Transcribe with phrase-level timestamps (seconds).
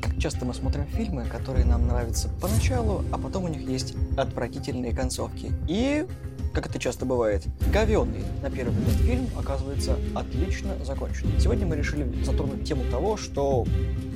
[0.00, 4.94] Как часто мы смотрим фильмы, которые нам нравятся поначалу, а потом у них есть отвратительные
[4.94, 5.52] концовки.
[5.68, 6.06] И,
[6.54, 11.28] как это часто бывает, говенный на первый взгляд фильм оказывается отлично закончен.
[11.38, 13.66] Сегодня мы решили затронуть тему того, что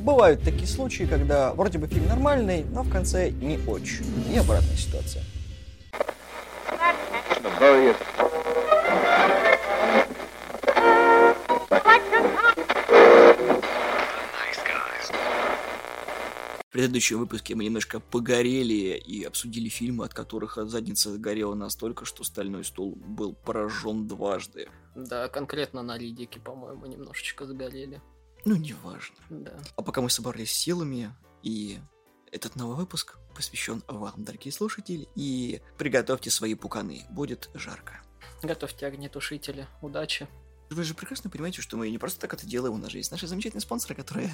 [0.00, 4.04] бывают такие случаи, когда вроде бы фильм нормальный, но в конце не очень.
[4.32, 5.22] И обратная ситуация.
[16.82, 22.64] Предыдущем выпуске мы немножко погорели и обсудили фильмы, от которых задница горела настолько, что стальной
[22.64, 24.68] стул был поражен дважды.
[24.96, 28.02] Да, конкретно на Лидике, по-моему, немножечко загорели.
[28.44, 29.14] Ну, неважно.
[29.30, 29.56] Да.
[29.76, 31.14] А пока мы собрались силами,
[31.44, 31.78] и
[32.32, 38.02] этот новый выпуск посвящен вам, дорогие слушатели, и приготовьте свои пуканы, будет жарко.
[38.42, 39.68] Готовьте огнетушители.
[39.82, 40.26] Удачи.
[40.68, 43.12] Вы же прекрасно понимаете, что мы не просто так это делаем, у нас же есть
[43.12, 44.32] наши замечательные спонсоры, которые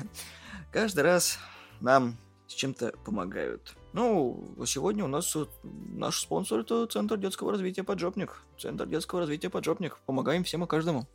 [0.73, 1.39] каждый раз
[1.81, 2.17] нам
[2.49, 3.77] с чем-то помогают.
[3.93, 8.43] Ну, сегодня у нас наш спонсор это Центр детского развития Поджопник.
[8.59, 9.99] Центр детского развития Поджопник.
[10.07, 11.07] Помогаем всем и каждому.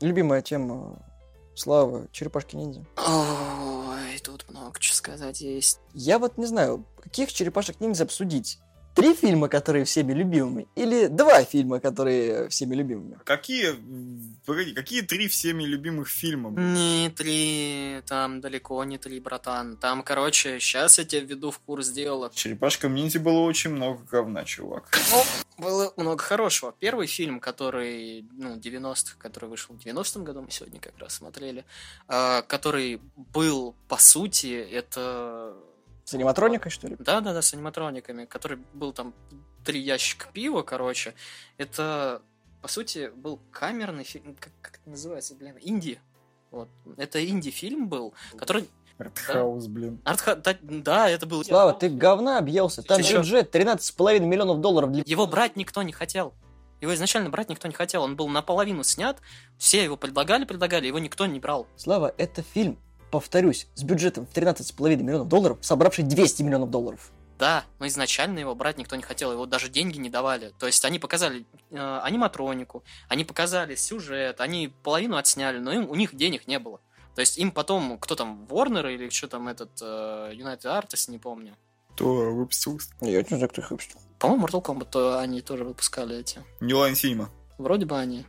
[0.00, 0.98] Любимая тема
[1.54, 2.84] Слава, черепашки-ниндзя.
[2.96, 5.78] Ой, тут много чего сказать есть.
[5.92, 8.58] Я вот не знаю, каких черепашек-ниндзя обсудить.
[8.94, 13.18] Три фильма, которые всеми любимыми, или два фильма, которые всеми любимыми?
[13.24, 13.74] Какие,
[14.46, 16.50] погоди, какие три всеми любимых фильма?
[16.50, 19.76] Не три, там далеко не три, братан.
[19.76, 22.30] Там, короче, сейчас я тебя введу в курс дела.
[22.34, 24.96] Черепашкам ниндзя было очень много говна, чувак.
[25.10, 25.24] Ну,
[25.58, 26.72] было много хорошего.
[26.78, 31.64] Первый фильм, который, ну, 90-х, который вышел в 90-м году, мы сегодня как раз смотрели,
[32.08, 35.54] э, который был, по сути, это
[36.04, 36.96] С аниматроникой, что ли?
[36.98, 39.14] Да, да, да, с аниматрониками, который был там
[39.64, 41.14] три ящика пива, короче.
[41.56, 42.22] Это,
[42.60, 44.36] по сути, был камерный фильм.
[44.38, 45.56] Как, как это называется, блин?
[45.62, 45.98] Инди.
[46.50, 46.68] Вот.
[46.98, 48.68] Это инди-фильм был, который.
[48.98, 50.00] Артхаус, блин.
[50.04, 50.36] Артха...
[50.36, 51.42] Да, да, это был.
[51.42, 52.82] Слава, ты говна объелся.
[52.82, 55.02] Там Ты бюджет 13,5 миллионов долларов для...
[55.04, 56.32] Его брать никто не хотел.
[56.80, 58.02] Его изначально брать никто не хотел.
[58.02, 59.18] Он был наполовину снят.
[59.58, 61.66] Все его предлагали, предлагали, его никто не брал.
[61.76, 62.78] Слава, это фильм,
[63.20, 67.12] повторюсь, с бюджетом в 13,5 миллионов долларов, собравший 200 миллионов долларов.
[67.38, 70.52] Да, но изначально его брать никто не хотел, его даже деньги не давали.
[70.58, 75.94] То есть они показали э, аниматронику, они показали сюжет, они половину отсняли, но им, у
[75.94, 76.80] них денег не было.
[77.14, 81.18] То есть им потом, кто там, Warner или что там этот, э, United Artists, не
[81.18, 81.56] помню.
[81.94, 82.80] Кто выпустил?
[83.00, 84.00] Я не знаю, кто их выпустил.
[84.18, 86.40] По-моему, Mortal Kombat то они тоже выпускали эти.
[86.60, 87.28] New Line Cinema.
[87.58, 88.26] Вроде бы они.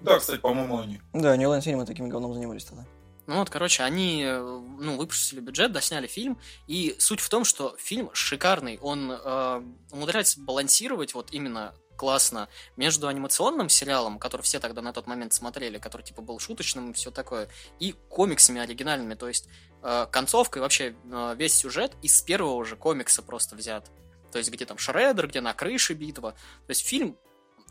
[0.00, 1.00] Да, кстати, по-моему, они.
[1.12, 2.86] Да, New Line Cinema таким говном занимались тогда.
[3.28, 7.76] Ну вот, короче, они э, ну, выпустили бюджет, досняли фильм, и суть в том, что
[7.78, 14.80] фильм шикарный, он э, умудряется балансировать вот именно классно между анимационным сериалом, который все тогда
[14.80, 19.28] на тот момент смотрели, который типа был шуточным и все такое, и комиксами оригинальными, то
[19.28, 19.46] есть
[19.82, 23.90] э, концовка и вообще э, весь сюжет из первого же комикса просто взят.
[24.32, 26.32] То есть где там Шреддер, где на крыше битва.
[26.66, 27.18] То есть фильм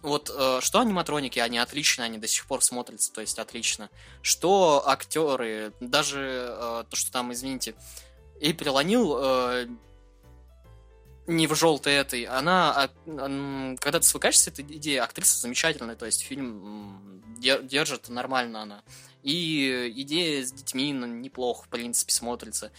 [0.02, 3.90] вот э, что аниматроники, они отлично, они до сих пор смотрятся, то есть отлично.
[4.22, 7.76] Что актеры, даже э, то, что там, извините,
[8.40, 9.68] Эйприл Анил э,
[11.28, 16.22] не в желтой этой, она, а, когда ты свыкаешься этой идеей, актриса замечательная, то есть
[16.22, 18.84] фильм держит нормально она.
[19.24, 22.72] И идея с детьми ну, неплохо, в принципе, смотрится.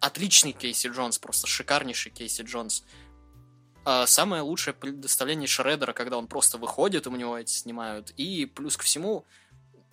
[0.00, 2.82] Отличный Кейси Джонс, просто шикарнейший Кейси Джонс.
[2.82, 3.03] А
[4.06, 8.10] самое лучшее предоставление Шреддера, когда он просто выходит, и у него эти снимают.
[8.16, 9.24] И плюс ко всему,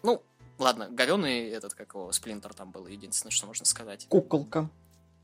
[0.04, 0.24] ну,
[0.58, 4.06] ладно, говёный этот, как его, Сплинтер там был, единственное, что можно сказать.
[4.08, 4.70] Куколка.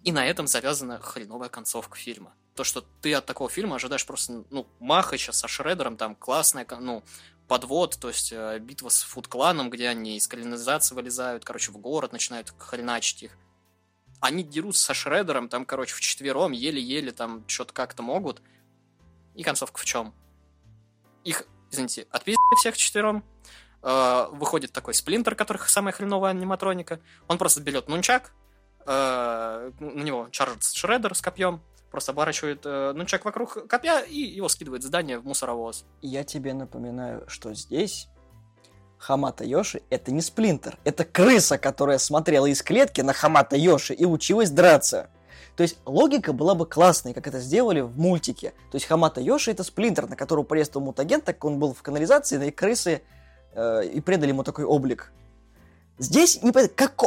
[0.03, 2.33] И на этом завязана хреновая концовка фильма.
[2.55, 7.03] То, что ты от такого фильма ожидаешь просто, ну, Махача со Шреддером, там классная, ну,
[7.47, 12.11] подвод, то есть э, битва с Фуд-кланом, где они из канализации вылезают, короче, в город
[12.11, 13.37] начинают хреначить их.
[14.19, 18.41] Они дерутся со Шреддером, там, короче, вчетвером, еле-еле там что-то как-то могут.
[19.37, 20.13] И концовка в чем?
[21.23, 23.23] Их, извините, отпиздили всех четвером.
[23.83, 26.99] Э, выходит такой сплинтер, который самая хреновая аниматроника.
[27.27, 28.31] Он просто берет нунчак,
[28.87, 31.61] э, на него чаржится шреддер с копьем,
[31.91, 35.85] просто оборачивает э, нунчак вокруг копья и его скидывает здание в мусоровоз.
[36.01, 38.07] Я тебе напоминаю, что здесь
[38.97, 44.05] Хамата Йоши это не сплинтер, это крыса, которая смотрела из клетки на Хамата Йоши и
[44.05, 45.11] училась драться.
[45.57, 48.51] То есть логика была бы классной, как это сделали в мультике.
[48.71, 51.81] То есть Хамата Йоши это сплинтер, на которого порезал мутагент, так как он был в
[51.81, 53.01] канализации, и крысы
[53.53, 55.11] э, и предали ему такой облик.
[55.97, 57.01] Здесь не понятно, как,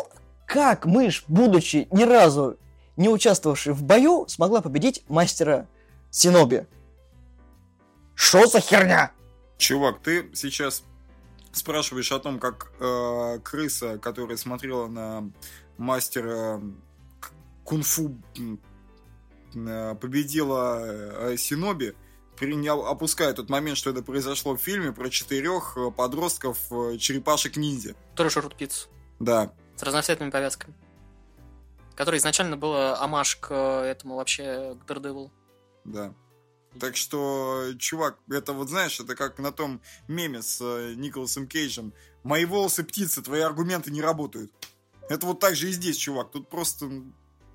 [0.47, 2.56] как мышь, будучи ни разу
[2.97, 5.69] не участвовавшей в бою, смогла победить мастера
[6.11, 6.67] Синоби.
[8.17, 9.12] Что за херня?
[9.58, 10.82] Чувак, ты сейчас
[11.52, 15.31] спрашиваешь о том, как э, крыса, которая смотрела на
[15.79, 16.61] мастера
[17.70, 18.61] к- кунг-фу, м,
[19.55, 20.81] э, победила
[21.31, 21.94] э, Синоби,
[22.37, 27.94] принял, опуская тот момент, что это произошло в фильме про четырех э, подростков э, черепашек-ниндзя.
[28.17, 28.88] Тоже жрут пиццу.
[29.20, 29.52] Да.
[29.76, 30.75] С разноцветными повязками.
[31.94, 35.31] Который изначально было амаш к этому вообще, к Daredevil.
[35.84, 36.14] Да.
[36.78, 41.93] Так что, чувак, это вот знаешь, это как на том меме с э, Николасом Кейджем.
[42.23, 44.50] Мои волосы птицы, твои аргументы не работают.
[45.08, 46.31] Это вот так же и здесь, чувак.
[46.31, 46.88] Тут просто,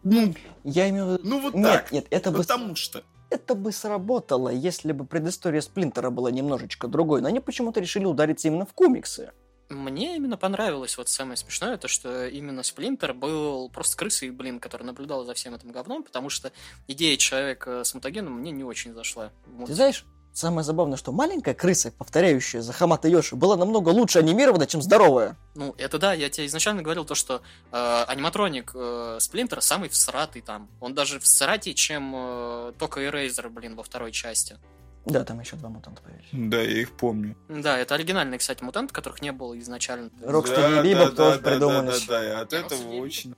[0.06, 1.22] ну, Я имею в виду...
[1.24, 1.92] ну вот Нет, так.
[1.92, 3.04] нет, это бы, Потому что.
[3.30, 8.48] это бы сработало, если бы предыстория Сплинтера была немножечко другой, но они почему-то решили удариться
[8.48, 9.32] именно в комиксы.
[9.70, 14.84] Мне именно понравилось, вот самое смешное, то, что именно Сплинтер был просто крысой, блин, который
[14.84, 16.52] наблюдал за всем этим говном, потому что
[16.88, 19.32] идея человека с мутагеном мне не очень зашла.
[19.48, 19.66] Вот.
[19.66, 24.68] Ты знаешь, самое забавное, что маленькая крыса, повторяющая за Хамата Йоши, была намного лучше анимирована,
[24.68, 25.38] чем здоровая.
[25.56, 27.42] Ну, это да, я тебе изначально говорил то, что
[27.72, 30.70] э, аниматроник э, Сплинтера самый всратый там.
[30.82, 34.58] Он даже всратей, чем э, только Эрейзер, блин, во второй части.
[35.06, 36.28] Да, там еще два мутанта появились.
[36.32, 37.38] Да, я их помню.
[37.48, 40.10] Да, это оригинальные, кстати, мутанты, которых не было изначально.
[40.20, 42.06] Rocksteady и Бибоп тоже да, придумались.
[42.08, 43.36] Да, да, да, и от этого очень...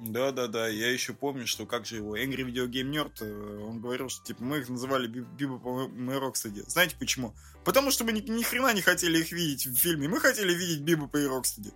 [0.00, 0.68] Да, да, да.
[0.68, 4.24] Я еще помню, что как же его Angry Video Game Nerd, э, он говорил, что
[4.24, 6.62] типа мы их называли Би- Бибопом и Рокстеди.
[6.66, 7.34] Знаете почему?
[7.64, 10.08] Потому что мы ни, ни хрена не хотели их видеть в фильме.
[10.08, 11.72] Мы хотели видеть Бибопа и Рокстеди.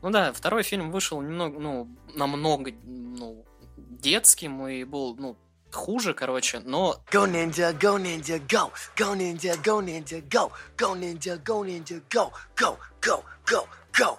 [0.00, 3.44] Ну да, второй фильм вышел немного, ну, намного, ну,
[3.76, 5.36] детским и был, ну,
[5.72, 8.72] хуже, короче, но Go ninja, go ninja, go.
[8.96, 10.52] Go ninja, go ninja, go.
[10.78, 12.32] Go ninja, go ninja, go.
[12.56, 14.18] Go, go, go, go.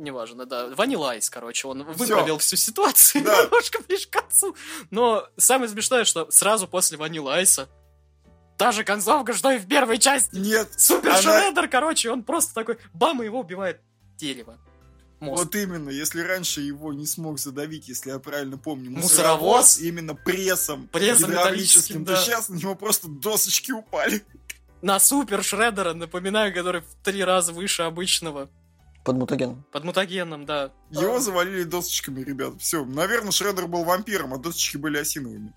[0.00, 3.42] Неважно, да, Ванила Айс, короче, он выправил всю ситуацию Да.
[3.44, 4.56] немножко ближе к концу.
[4.90, 7.68] Но самое смешное, что сразу после Ванила Айса
[8.56, 10.36] та же концовка, что и в первой части.
[10.36, 13.80] Нет, Супер она- короче, он просто такой, бам, и его убивает
[14.16, 14.58] дерево.
[15.20, 15.44] Мост.
[15.44, 19.78] Вот именно, если раньше его не смог задавить, если я правильно помню, Мусоровоз?
[19.78, 22.22] именно прессом, Прессом гидравлическим, металлическим, то да.
[22.22, 24.24] сейчас на него просто досочки упали.
[24.80, 28.48] На Супер Шреддера, напоминаю, который в три раза выше обычного.
[29.04, 29.64] Под мутагеном.
[29.72, 30.70] Под мутагеном, да.
[30.90, 32.60] Его завалили досочками, ребят.
[32.60, 35.54] Все, наверное, Шреддер был вампиром, а досочки были осиновыми.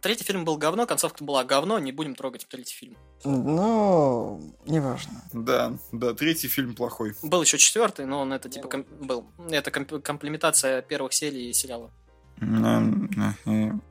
[0.00, 2.96] Третий фильм был говно, концовка была говно, не будем трогать третий фильм.
[3.22, 5.22] Ну, неважно.
[5.34, 7.14] Да, да, третий фильм плохой.
[7.22, 9.26] Был еще четвертый, но он это типа ком- был.
[9.50, 11.90] Это комп- комплементация первых серий сериала.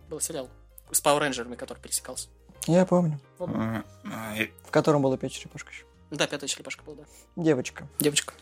[0.09, 0.49] Был сериал
[0.91, 2.29] с Power Рейнджерами, который пересекался.
[2.65, 3.19] Я помню.
[3.39, 3.83] А,
[4.65, 5.85] В котором было пять черепашек еще.
[6.11, 7.03] Да, пятая черепашка была, да.
[7.35, 7.87] Девочка.
[7.99, 8.33] Девочка.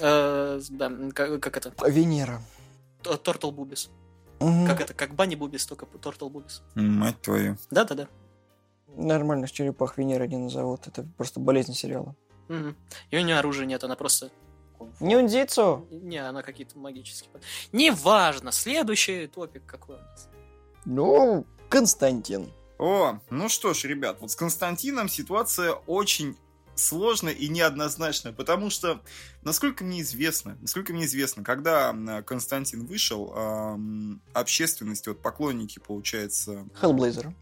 [0.00, 1.72] Э, да, как, как это?
[1.88, 2.40] Венера.
[3.02, 3.90] Тортл Бубис.
[4.38, 4.94] Как это?
[4.94, 6.62] Как Банни Бубис, только Тортл Бубис.
[6.74, 7.58] Мать твою.
[7.70, 8.08] Да-да-да.
[8.96, 10.86] Нормальных черепах Венера не назовут.
[10.86, 12.16] Это просто болезнь сериала.
[12.48, 12.76] Мгм.
[13.10, 14.30] И у нее оружия нет, она просто...
[14.98, 15.86] Нюндзицу!
[15.90, 17.30] Не, она какие-то магические.
[17.70, 20.28] Неважно, следующий топик какой у нас.
[20.86, 22.50] Ну, Константин.
[22.80, 26.34] О, ну что ж, ребят, вот с Константином ситуация очень
[26.76, 29.02] сложная и неоднозначная, потому что,
[29.42, 31.94] насколько мне известно, насколько мне известно, когда
[32.26, 33.34] Константин вышел,
[34.32, 37.34] общественность, вот поклонники, получается, Хеллблейзер.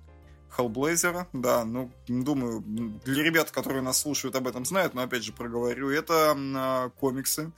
[0.56, 2.60] Hellblazer, да, ну, думаю,
[3.04, 7.52] для ребят, которые нас слушают, об этом знают, но опять же проговорю, это а, комиксы,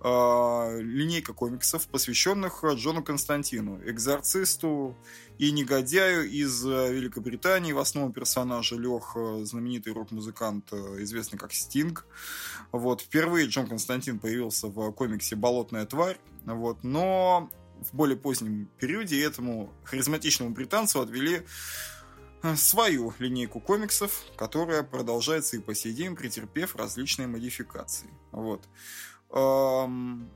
[0.00, 4.96] а, линейка комиксов, посвященных Джону Константину, экзорцисту
[5.38, 11.52] и негодяю из а, Великобритании, в основном персонажа лег а, знаменитый рок-музыкант, а, известный как
[11.52, 12.06] Стинг.
[12.70, 17.50] Вот, впервые Джон Константин появился в комиксе «Болотная тварь», вот, но
[17.82, 21.42] в более позднем периоде этому харизматичному британцу отвели э,
[22.56, 28.08] свою линейку комиксов, которая продолжается и по сей день, претерпев различные модификации.
[28.32, 28.68] Вот.
[29.30, 30.30] Эм,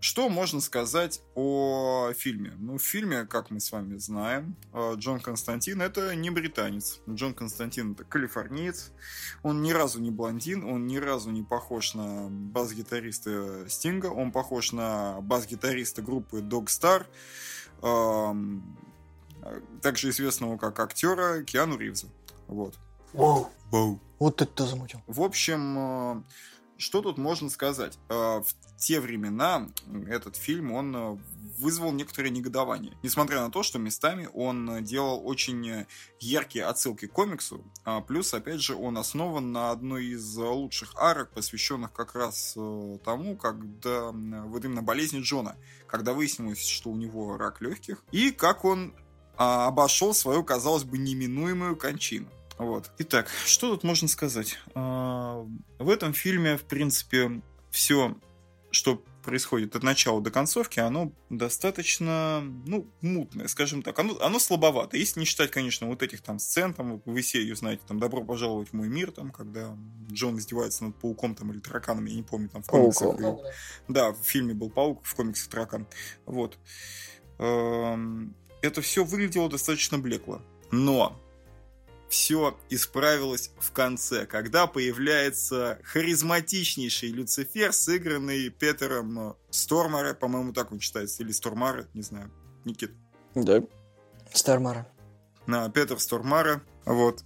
[0.00, 2.52] Что можно сказать о фильме?
[2.56, 7.00] Ну, в фильме, как мы с вами знаем, э, Джон Константин это не британец.
[7.10, 8.92] Джон Константин это калифорниец.
[9.42, 14.70] Он ни разу не блондин, он ни разу не похож на бас-гитариста Стинга, он похож
[14.70, 17.04] на бас-гитариста группы Dog Star,
[17.82, 18.78] эм,
[19.82, 22.08] также известного как актера Киану Ривза.
[22.46, 22.74] Вот.
[23.12, 23.48] Воу.
[23.70, 24.00] Воу.
[24.18, 25.00] Вот это замутил.
[25.06, 26.22] В общем, э,
[26.76, 27.98] что тут можно сказать?
[28.08, 29.68] Э, В те времена
[30.08, 31.18] этот фильм, он э,
[31.58, 32.96] вызвал некоторое негодование.
[33.02, 35.86] Несмотря на то, что местами он э, делал очень э,
[36.20, 40.94] яркие отсылки к комиксу, а плюс, опять же, он основан на одной из э, лучших
[40.96, 45.56] арок, посвященных как раз э, тому, когда вот именно болезни Джона,
[45.88, 48.94] когда выяснилось, что у него рак легких, и как он
[49.38, 52.28] а, обошел свою, казалось бы, неминуемую кончину.
[52.58, 52.90] Вот.
[52.98, 54.58] Итак, что тут можно сказать?
[54.74, 55.46] А,
[55.78, 57.40] в этом фильме, в принципе,
[57.70, 58.16] все,
[58.72, 63.98] что происходит от начала до концовки, оно достаточно, ну, мутное, скажем так.
[63.98, 64.96] Оно, оно слабовато.
[64.96, 68.24] Если не считать, конечно, вот этих там сцен, там, вы все ее знаете, там, «Добро
[68.24, 69.76] пожаловать в мой мир», там, когда
[70.10, 73.18] Джон издевается над пауком, там, или тараканом, я не помню, там, в комиксах.
[73.18, 73.40] Пауком.
[73.86, 75.86] Да, в фильме был паук, в комиксах таракан.
[76.26, 76.58] Вот.
[78.62, 80.42] Это все выглядело достаточно блекло.
[80.70, 81.20] Но
[82.08, 91.22] все исправилось в конце, когда появляется харизматичнейший Люцифер, сыгранный Петером Стормаре, по-моему, так он читается,
[91.22, 92.30] или Стормаре, не знаю,
[92.64, 92.92] Никит.
[93.34, 93.62] Да.
[94.32, 94.88] Стармара.
[95.46, 97.24] На Петер Стормаре, вот.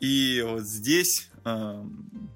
[0.00, 2.30] И вот здесь эм,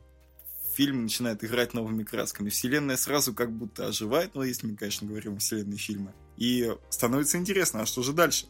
[0.75, 2.49] фильм начинает играть новыми красками.
[2.49, 6.15] Вселенная сразу как будто оживает, ну, если мы, конечно, говорим о вселенной фильма.
[6.41, 8.47] И становится интересно, а что же дальше?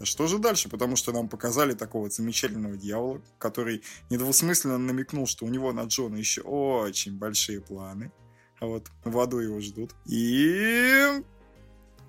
[0.00, 0.70] А что же дальше?
[0.70, 6.16] Потому что нам показали такого замечательного дьявола, который недвусмысленно намекнул, что у него на Джона
[6.16, 8.10] еще очень большие планы.
[8.58, 9.94] А вот в аду его ждут.
[10.06, 11.22] И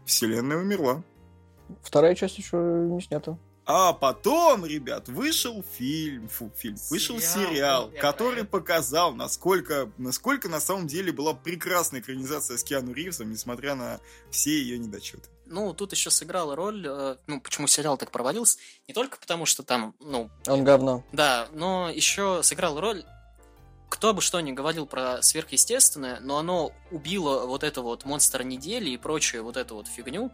[0.06, 1.04] вселенная умерла.
[1.84, 3.38] Вторая часть еще не снята.
[3.68, 8.48] А потом, ребят, вышел фильм, фу, фильм, вышел Сериал, сериал, я который это.
[8.50, 14.52] показал, насколько, насколько на самом деле была прекрасная экранизация с Киану Ривзом, несмотря на все
[14.52, 15.30] ее недочеты.
[15.48, 19.64] Ну, тут еще сыграла роль, э, ну, почему сериал так провалился, не только потому, что
[19.64, 21.04] там, ну, Он говно.
[21.12, 23.04] да, но еще сыграла роль,
[23.90, 28.92] кто бы что ни говорил про сверхъестественное, но оно убило вот это вот монстр недели
[28.92, 30.32] и прочую вот эту вот фигню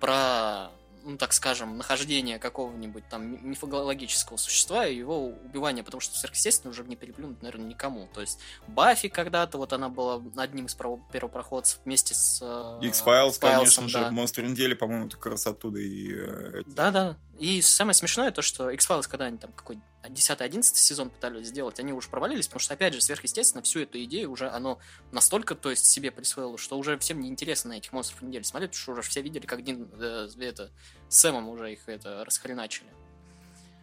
[0.00, 0.70] про,
[1.04, 6.72] ну, так скажем, нахождение какого-нибудь там ми- мифологического существа и его убивание, потому что сверхъестественное
[6.72, 8.08] уже не переплюнуть, наверное, никому.
[8.12, 12.40] То есть Баффи когда-то, вот она была одним из первопроходцев вместе с...
[12.42, 14.10] э, X-Files, конечно Файлсом, же, да.
[14.10, 16.14] Монстр недели, по-моему, как раз оттуда и...
[16.16, 17.16] э, Да, да.
[17.38, 21.92] И самое смешное то, что X-Files, когда они там какой 10-11 сезон пытались сделать, они
[21.92, 24.78] уже провалились, потому что, опять же, сверхъестественно, всю эту идею уже оно
[25.10, 28.82] настолько, то есть, себе присвоило, что уже всем неинтересно на этих монстров недели смотреть, потому
[28.82, 30.70] что уже все видели, как Дин э, это,
[31.08, 32.88] Сэмом уже их это расхреначили.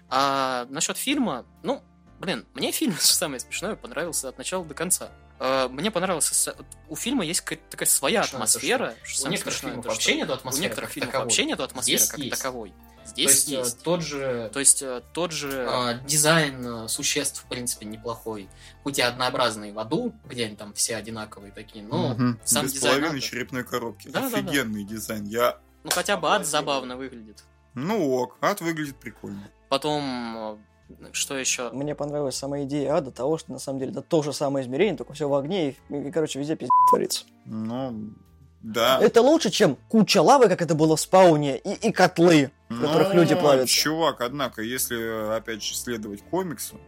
[0.09, 1.83] А насчет фильма, ну,
[2.19, 5.11] блин, мне фильм, самое смешное, понравился от начала до конца.
[5.43, 6.35] Э, Мне понравился...
[6.35, 6.55] с-
[6.87, 8.93] У фильма есть такая своя Что это, атмосфера.
[9.03, 11.25] что У некоторых фильмов то, вообще нету У атмосферы некоторых как фильмов таковой.
[11.25, 12.37] вообще нету атмосферы Здесь как есть.
[12.37, 12.69] таковой.
[12.69, 13.83] То Здесь есть, э, есть.
[13.83, 15.65] тот же То есть э, тот же...
[15.67, 18.47] а, дизайн существ, в принципе, неплохой.
[18.83, 22.39] Хоть и однообразный в аду, где они там все одинаковые такие, но Мгм.
[22.43, 23.21] сам Без дизайн половины ада.
[23.27, 24.09] черепной коробки.
[24.09, 24.37] Да, да, да.
[24.37, 25.25] Офигенный дизайн.
[25.25, 25.57] Я...
[25.83, 27.43] Ну хотя бы ад забавно выглядит.
[27.73, 29.49] Ну ок, ад выглядит прикольно.
[29.69, 30.63] Потом...
[31.11, 31.69] Что еще?
[31.71, 34.97] Мне понравилась сама идея ада того, что на самом деле это то же самое измерение,
[34.97, 37.25] только все в огне и, и, короче, везде пиздец творится.
[37.45, 38.13] Ну,
[38.61, 38.99] да.
[39.01, 43.09] Это лучше, чем куча лавы, как это было в спауне, и, и котлы, в которых
[43.09, 43.73] Ну, люди плавятся.
[43.73, 46.79] Чувак, однако, если, опять же, следовать комиксу,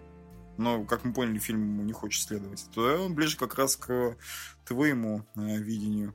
[0.57, 4.15] но, как мы поняли, фильм ему не хочет следовать, то он ближе как раз к
[4.65, 6.13] твоему э, видению.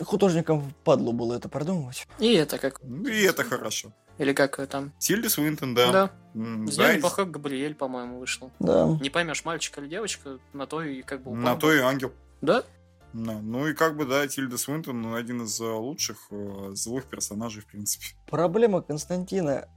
[0.00, 2.06] Художникам впадло было это продумывать.
[2.18, 2.80] И это как...
[2.82, 3.92] Ну, И это хорошо.
[4.18, 4.92] Или как там...
[4.98, 5.92] Тильда Свинтон, да.
[5.92, 6.10] Да.
[6.34, 8.50] М, да, Габриэль, по-моему, вышел.
[8.58, 8.98] Да.
[9.00, 11.32] Не поймешь, мальчик или девочка, на то и как бы...
[11.34, 11.58] На упал.
[11.58, 12.12] то и ангел.
[12.40, 12.64] Да?
[13.12, 13.38] Да.
[13.40, 17.62] Ну и как бы, да, Тильда Свинтон ну, один из э, лучших э, злых персонажей,
[17.62, 18.06] в принципе.
[18.26, 19.68] Проблема Константина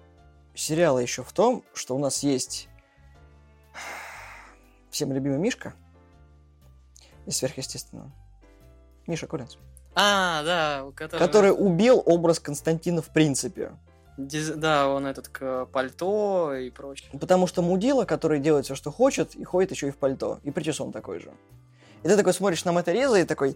[0.53, 2.67] сериала еще в том, что у нас есть
[4.89, 5.74] всем любимый Мишка
[7.25, 8.12] из сверхъестественного.
[9.07, 9.57] Миша Коллинз.
[9.95, 11.25] А, да, у которого...
[11.25, 13.71] Который убил образ Константина в принципе.
[14.18, 17.10] Диз- Да, он этот к пальто и прочее.
[17.20, 20.39] Потому что мудила, который делает все, что хочет, и ходит еще и в пальто.
[20.44, 21.32] И причесон такой же.
[22.03, 23.56] И ты такой смотришь на Мэтта Риза и такой...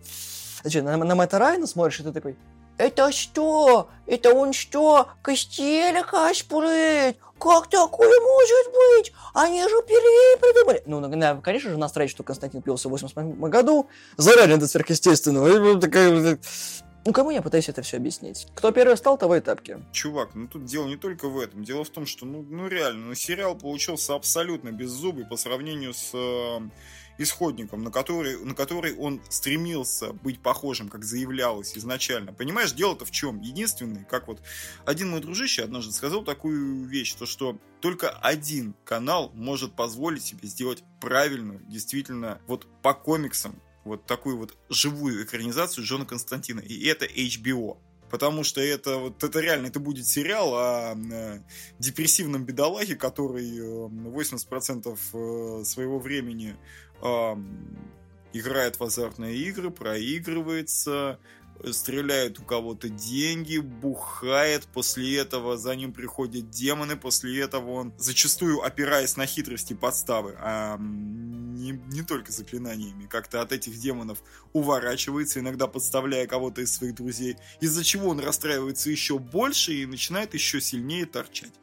[0.62, 2.38] Значит, на, на Мэтта Райана смотришь, и ты такой...
[2.78, 3.90] Это что?
[4.06, 5.08] Это он что?
[5.22, 7.18] Костеля кашпурит?
[7.40, 9.14] Как такое может быть?
[9.34, 10.84] Они же впервые придумали.
[10.86, 13.88] Ну, конечно же, настраивать, что Константин пился в 88 году.
[14.18, 15.48] Заранее до сверхъестественного.
[17.06, 18.48] Ну, кому я пытаюсь это все объяснить?
[18.56, 19.78] Кто первый стал, того и тапки.
[19.92, 21.64] Чувак, ну тут дело не только в этом.
[21.64, 26.10] Дело в том, что, ну, ну реально, ну, сериал получился абсолютно беззубый по сравнению с
[26.14, 26.60] э,
[27.20, 32.34] исходником, на который, на который он стремился быть похожим, как заявлялось изначально.
[32.34, 33.40] Понимаешь, дело-то в чем?
[33.40, 34.42] Единственный, как вот
[34.86, 40.48] один мой дружище однажды сказал такую вещь, то что только один канал может позволить себе
[40.48, 46.60] сделать правильную, действительно, вот по комиксам, вот такую вот живую экранизацию Джона Константина.
[46.60, 47.78] И это HBO.
[48.10, 51.40] Потому что это вот это реально это будет сериал о э,
[51.80, 56.56] депрессивном бедолаге, который э, 80% э, своего времени
[57.02, 57.36] э,
[58.34, 61.20] играет в азартные игры, проигрывается,
[61.72, 68.62] стреляет у кого-то деньги, бухает, после этого за ним приходят демоны, после этого он, зачастую
[68.62, 74.22] опираясь на хитрости подставы, а не, не только заклинаниями, как-то от этих демонов
[74.54, 80.34] уворачивается, иногда подставляя кого-то из своих друзей, из-за чего он расстраивается еще больше и начинает
[80.34, 81.54] еще сильнее торчать.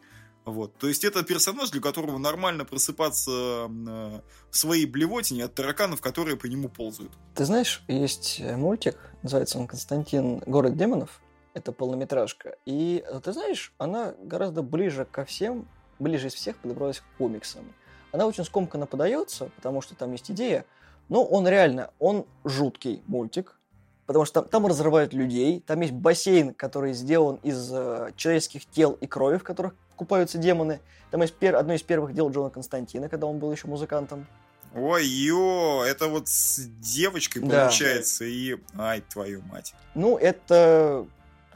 [0.44, 0.74] Вот.
[0.76, 4.20] То есть это персонаж, для которого нормально просыпаться э,
[4.50, 7.12] в своей блевотине от тараканов, которые по нему ползают.
[7.34, 10.42] Ты знаешь, есть э, мультик, называется он «Константин.
[10.46, 11.20] Город демонов».
[11.54, 12.56] Это полнометражка.
[12.66, 15.68] И э, ты знаешь, она гораздо ближе ко всем,
[16.00, 17.64] ближе из всех подобралась к комиксам.
[18.10, 20.66] Она очень скомканно подается, потому что там есть идея,
[21.08, 23.58] но он реально, он жуткий мультик,
[24.06, 28.92] потому что там, там разрывают людей, там есть бассейн, который сделан из э, человеческих тел
[29.00, 30.80] и крови, в которых купаются демоны.
[31.10, 31.56] Там есть пер...
[31.56, 34.26] одно из первых дел Джона Константина, когда он был еще музыкантом.
[34.74, 37.66] Ой, ё, это вот с девочкой Да.
[37.66, 38.56] получается, и...
[38.78, 39.74] Ай, твою мать.
[39.94, 41.06] Ну, это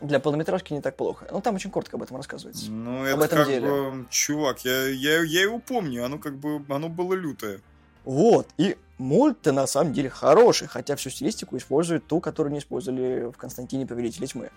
[0.03, 1.26] для полнометражки не так плохо.
[1.31, 2.71] Ну, там очень коротко об этом рассказывается.
[2.71, 3.67] Ну, Об это этом как деле.
[3.69, 4.07] бы...
[4.11, 6.62] Чувак, я, я, я его помню, оно как бы...
[6.69, 7.61] Оно было лютое.
[8.05, 13.31] Вот, и мульт на самом деле хороший, хотя всю стилистику использует ту, которую не использовали
[13.31, 14.50] в Константине Повелителе Тьмы.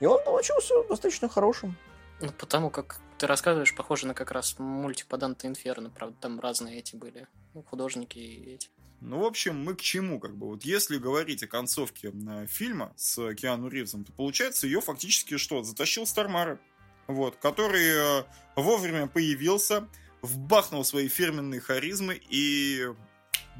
[0.00, 1.76] И он получился достаточно хорошим.
[2.20, 6.40] Ну, потому как ты рассказываешь, похоже на как раз мультик по Данте Инферно, правда, там
[6.40, 8.68] разные эти были, ну, художники и эти.
[9.00, 12.92] Ну, в общем, мы к чему, как бы, вот если говорить о концовке э, фильма
[12.96, 15.62] с Киану Ривзом, то получается ее фактически что?
[15.62, 16.60] Затащил Стармара,
[17.06, 18.24] вот, который э,
[18.56, 19.88] вовремя появился,
[20.20, 22.88] вбахнул свои фирменные харизмы и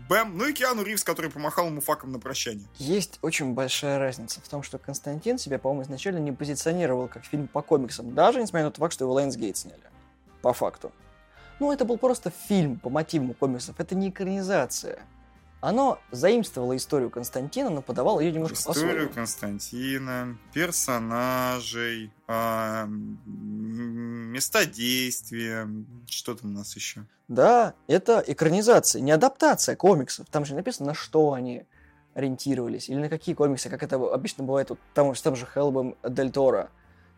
[0.08, 2.66] бэм, ну и Киану Ривз, который помахал ему факом на прощание.
[2.78, 7.48] Есть очень большая разница в том, что Константин себя, по-моему, изначально не позиционировал как фильм
[7.48, 9.82] по комиксам, даже несмотря на тот факт, что его Lionsgate сняли.
[10.42, 10.92] По факту.
[11.58, 15.00] Ну, это был просто фильм по мотивам комиксов, это не экранизация.
[15.60, 19.12] Оно заимствовало историю Константина, но подавало ее немножко Историю по-своему.
[19.12, 23.18] Константина, персонажей, м,
[24.32, 25.68] места действия,
[26.08, 27.04] что там у нас еще?
[27.28, 30.26] Да, это экранизация, не адаптация комиксов.
[30.30, 31.64] Там же написано, на что они
[32.14, 35.94] ориентировались, или на какие комиксы, как это обычно бывает вот там, с тем же Хелбом
[36.02, 36.64] Дель Торо.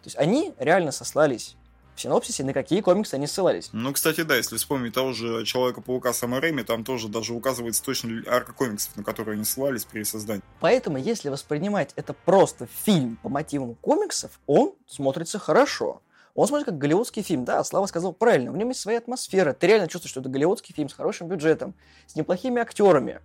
[0.02, 1.56] То есть они реально сослались
[1.94, 3.68] в синопсисе, на какие комиксы они ссылались.
[3.72, 8.22] Ну, кстати, да, если вспомнить того же Человека-паука Сэма Рэйми, там тоже даже указывается точно
[8.26, 10.42] арка комиксов, на которые они ссылались при создании.
[10.60, 16.02] Поэтому, если воспринимать это просто фильм по мотивам комиксов, он смотрится хорошо.
[16.34, 19.66] Он смотрится как голливудский фильм, да, Слава сказал правильно, в нем есть своя атмосфера, ты
[19.66, 21.74] реально чувствуешь, что это голливудский фильм с хорошим бюджетом,
[22.06, 23.20] с неплохими актерами,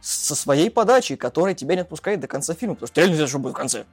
[0.00, 3.30] со своей подачей, которая тебя не отпускает до конца фильма, потому что реально не знаешь,
[3.30, 3.84] что будет в конце.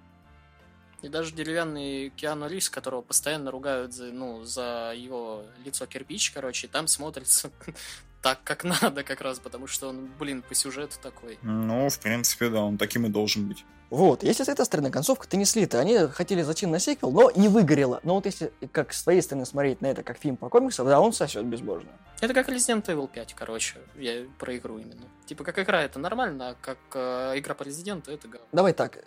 [1.06, 6.68] И даже деревянный Киану Ривз, которого постоянно ругают за, ну, за его лицо кирпич, короче,
[6.68, 7.52] там смотрится
[8.26, 11.38] так, как надо как раз, потому что он, блин, по сюжету такой.
[11.44, 13.64] Ну, в принципе, да, он таким и должен быть.
[13.92, 17.50] Вот, если с этой стороны концовка-то не слита, они хотели зачем на сиквел, но не
[17.50, 18.00] выгорело.
[18.02, 21.00] Но вот если как с твоей стороны смотреть на это как фильм по комиксам, да,
[21.00, 21.92] он сосет безбожно.
[22.20, 25.06] Это как Resident Evil 5, короче, я про игру именно.
[25.28, 28.48] Типа, как игра это нормально, а как э, игра по Резиденту это говно.
[28.52, 29.06] Давай так,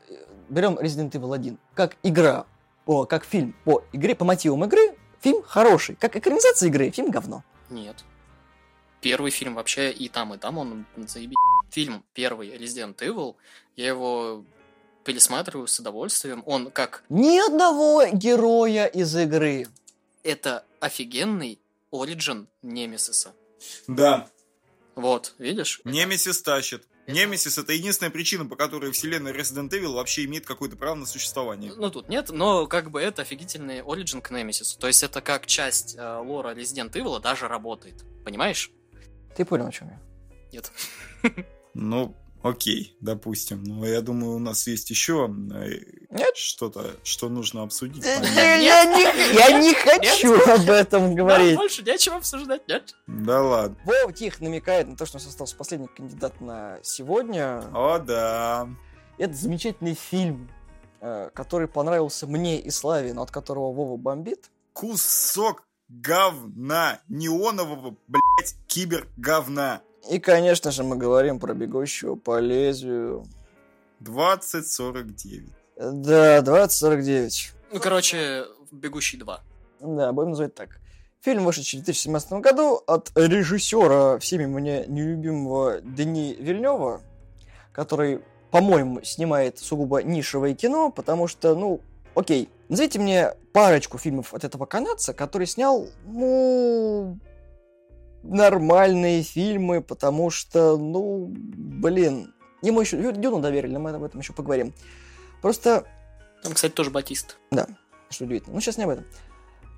[0.48, 1.59] берем Resident Evil 1.
[1.74, 2.46] Как игра,
[2.87, 5.96] о, как фильм по игре, по мотивам игры, фильм хороший.
[5.96, 7.42] Как экранизация игры, фильм говно.
[7.68, 8.04] Нет.
[9.00, 11.34] Первый фильм вообще и там, и там он заеби...
[11.70, 13.37] Фильм первый Resident Evil,
[13.76, 14.44] я его
[15.04, 16.42] пересматриваю с удовольствием.
[16.46, 19.66] Он как Ни одного героя из игры.
[20.22, 21.58] это офигенный
[21.92, 23.34] оригин Немесиса.
[23.87, 24.28] Да,
[24.94, 25.80] Вот, видишь?
[25.84, 26.84] Немесис тащит.
[27.06, 31.72] Немесис это единственная причина, по которой вселенная Resident Evil вообще имеет какое-то право на существование.
[31.74, 34.78] Ну, тут нет, но как бы это офигительный оригин к Немесису.
[34.78, 38.04] То есть это как часть э, лора Resident Evil даже работает.
[38.24, 38.70] Понимаешь?
[39.36, 40.00] Ты понял, о чем я?
[40.52, 40.72] Нет.
[41.74, 43.62] Ну, окей, допустим.
[43.62, 45.70] Но я думаю, у нас есть еще э,
[46.10, 46.36] Нет.
[46.36, 48.04] что-то, что нужно обсудить.
[48.04, 48.18] Э,
[48.60, 51.56] Я не, я не хочу об этом говорить.
[51.56, 52.94] больше нечего обсуждать, нет?
[53.06, 53.76] Да ладно.
[53.84, 57.62] Вова Тих намекает на то, что у нас остался последний кандидат на сегодня.
[57.74, 58.68] О, да.
[59.18, 60.50] Это замечательный фильм,
[61.00, 64.50] э, который понравился мне и Славе, но от которого Вова бомбит.
[64.72, 67.00] Кусок говна.
[67.08, 69.83] Неонового, блядь, киберговна.
[70.09, 73.26] И, конечно же, мы говорим про бегущего по лезвию.
[74.00, 75.48] 2049.
[75.76, 77.52] Да, 2049.
[77.72, 79.40] Ну, короче, Бегущий 2.
[79.81, 80.78] Да, будем называть так.
[81.20, 87.00] Фильм, вышедший в 2017 году от режиссера всеми мне нелюбимого Дени Вильнева,
[87.72, 91.81] который, по-моему, снимает сугубо нишевое кино, потому что, ну,
[92.14, 97.18] окей, назовите мне парочку фильмов от этого канадца, который снял, ну,
[98.22, 104.33] нормальные фильмы, потому что, ну, блин, ему еще Дю- Дюну доверили, мы об этом еще
[104.33, 104.74] поговорим.
[105.42, 105.85] Просто
[106.42, 107.38] Там, кстати, тоже Батист.
[108.11, 108.54] что удивительно.
[108.54, 109.04] Ну, сейчас не об этом.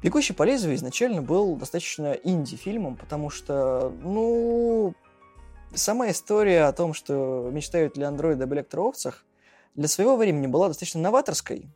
[0.03, 4.95] «Бегущий по лезвию» изначально был достаточно инди-фильмом, потому что, ну,
[5.75, 9.27] сама история о том, что мечтают ли андроиды об электроовцах,
[9.75, 11.69] для своего времени была достаточно новаторской,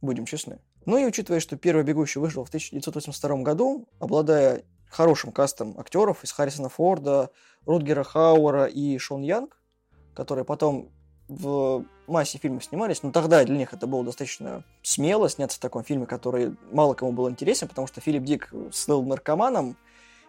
[0.00, 0.60] будем честны.
[0.86, 6.32] Ну и учитывая, что первый «Бегущий» вышел в 1982 году, обладая хорошим кастом актеров из
[6.32, 7.30] Харрисона Форда,
[7.66, 9.56] Рутгера Хауэра и Шон Янг,
[10.14, 10.90] которые потом
[11.28, 15.82] в массе фильмов снимались, но тогда для них это было достаточно смело сняться в таком
[15.82, 19.76] фильме, который мало кому был интересен, потому что Филипп Дик слыл наркоманом,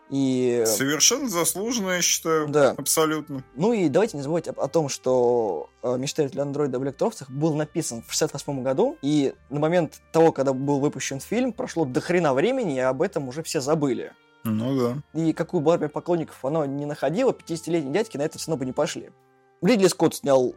[0.09, 0.63] и...
[0.67, 2.47] Совершенно заслуженно, я считаю.
[2.47, 2.75] Да.
[2.77, 3.43] Абсолютно.
[3.55, 7.31] Ну и давайте не забывать о, о том, что э, «Мечтают ли андроиды об электроовцах»
[7.31, 11.99] был написан в 68 году, и на момент того, когда был выпущен фильм, прошло до
[11.99, 14.13] хрена времени, и об этом уже все забыли.
[14.43, 15.19] Ну да.
[15.19, 18.65] И какую бы армию поклонников оно не находило, 50-летние дядьки на это все равно бы
[18.65, 19.09] не пошли.
[19.61, 20.55] Ридли Скотт снял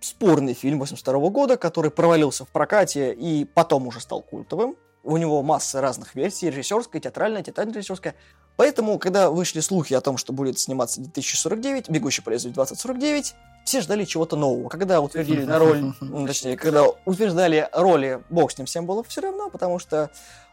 [0.00, 4.76] спорный фильм 82 года, который провалился в прокате и потом уже стал культовым.
[5.02, 8.14] У него масса разных версий, режиссерская, театральная, театрально-режиссерская.
[8.56, 13.80] Поэтому, когда вышли слухи о том, что будет сниматься 2049, «Бегущий по лезвию 2049», все
[13.80, 14.68] ждали чего-то нового.
[14.68, 15.92] Когда утвердили на роль,
[16.26, 20.10] точнее, когда утверждали роли, бог с ним всем было все равно, потому что,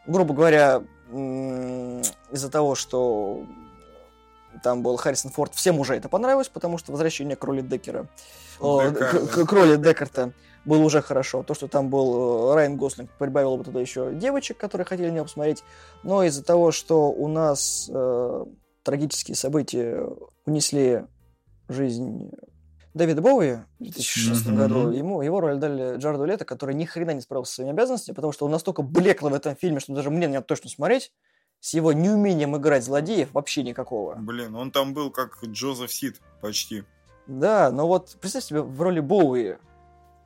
[0.07, 3.45] грубо говоря, из-за того, что
[4.63, 8.07] там был Харрисон Форд, всем уже это понравилось, потому что возвращение к роли Деккера,
[8.59, 10.31] к, к роли Деккарта
[10.65, 11.43] было уже хорошо.
[11.43, 15.15] То, что там был э, Райан Гослинг, прибавило бы туда еще девочек, которые хотели на
[15.15, 15.63] него посмотреть.
[16.03, 18.45] Но из-за того, что у нас э,
[18.83, 20.07] трагические события
[20.45, 21.05] унесли
[21.67, 22.31] жизнь
[22.93, 24.55] Дэвида Боуи в 2006 Мгм.
[24.57, 28.15] году, ему, его роль дали Джареду Лето, который ни хрена не справился со своими обязанностями,
[28.15, 31.11] потому что он настолько блекло в этом фильме, что даже мне не надо точно смотреть,
[31.61, 34.15] с его неумением играть злодеев вообще никакого.
[34.15, 36.83] Блин, он там был как Джозеф Сид почти.
[37.27, 39.55] Да, но вот представь себе в роли Боуи.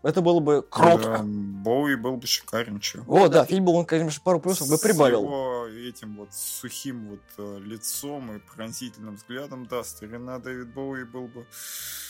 [0.06, 1.04] Это было бы круто.
[1.04, 3.04] Да, Боуи был бы шикарен, чё.
[3.08, 5.24] О, да, фильм был, он, конечно, пару плюсов бы С прибавил.
[5.24, 11.28] его этим вот сухим вот э, лицом и пронзительным взглядом, да, старина Дэвид Боуи был
[11.28, 11.48] бы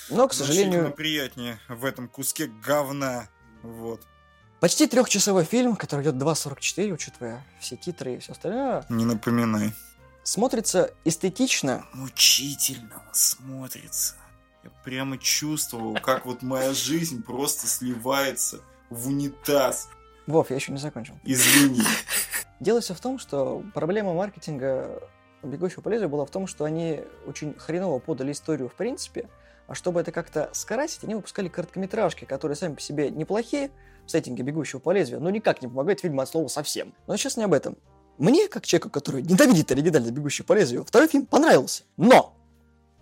[0.10, 3.30] Но, к сожалению, приятнее в этом куске говна.
[3.64, 4.02] Вот.
[4.60, 9.74] почти трехчасовой фильм, который идет 2.44, учитывая все титры и все остальное, Не напоминай.
[10.24, 11.86] смотрится эстетично.
[11.94, 14.16] Мучительно смотрится.
[14.66, 19.90] Я прямо чувствовал, как вот моя жизнь просто сливается в унитаз.
[20.26, 21.14] Вов, я еще не закончил.
[21.24, 21.84] Извини.
[22.60, 25.04] Дело все в том, что проблема маркетинга
[25.44, 29.30] «Бегущего по лезвию» была в том, что они очень хреново подали историю в принципе,
[29.68, 33.70] а чтобы это как-то скрасить, они выпускали короткометражки, которые сами по себе неплохие
[34.08, 36.96] в сеттинге «Бегущего по лезвию», но никак не помогают фильму от слова совсем.
[37.06, 37.78] Но сейчас не об этом.
[38.18, 41.84] Мне, как человеку, который ненавидит оригинальный «Бегущий по лезвию», второй фильм понравился.
[41.98, 42.35] Но!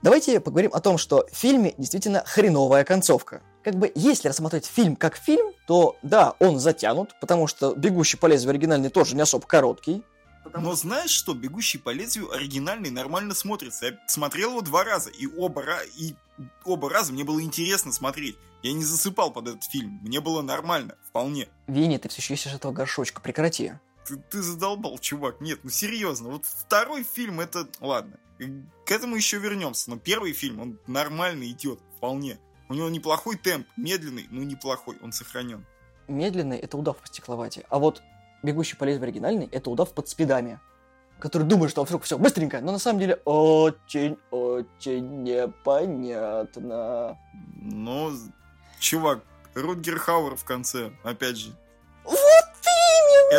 [0.04, 3.42] Давайте поговорим о том, что в фильме действительно хреновая концовка.
[3.64, 8.26] Как бы, если рассмотреть фильм как фильм, то да, он затянут, потому что «Бегущий по
[8.26, 10.04] лезвию» оригинальный тоже не особо короткий.
[10.58, 13.86] Но знаешь что, «Бегущий по лезвию» оригинальный нормально смотрится.
[13.86, 15.64] Я смотрел его два раза, и оба,
[15.96, 16.16] и
[16.66, 18.36] оба раза мне было интересно смотреть.
[18.62, 20.00] Я не засыпал под этот фильм.
[20.02, 21.48] Мне было нормально, вполне.
[21.68, 23.76] Винни, ты все еще ищешь этого горшочка, прекрати.
[24.06, 25.42] Ты, ты задолбал, чувак.
[25.42, 26.30] Нет, ну серьезно.
[26.30, 27.68] Вот второй фильм это...
[27.80, 28.18] Ладно.
[28.86, 29.90] К этому еще вернемся.
[29.90, 32.40] Но первый фильм, он нормально идет, вполне.
[32.70, 34.98] У него неплохой темп, медленный, но неплохой.
[35.02, 35.66] Он сохранен.
[36.08, 38.02] Медленный— это удав по стекловате, а вот
[38.42, 40.60] «Бегущий по лезвию» оригинальный— это удав под спидами,
[41.20, 47.18] который думает, что вдруг все быстренько, но на самом деле очень-очень непонятно.
[47.56, 48.12] Но,
[48.80, 49.24] чувак,
[49.56, 51.56] Рутгер Хауэр в конце, опять же.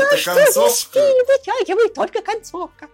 [0.02, 0.98] Это что концовка.
[1.28, 2.88] вытягивает только концовка.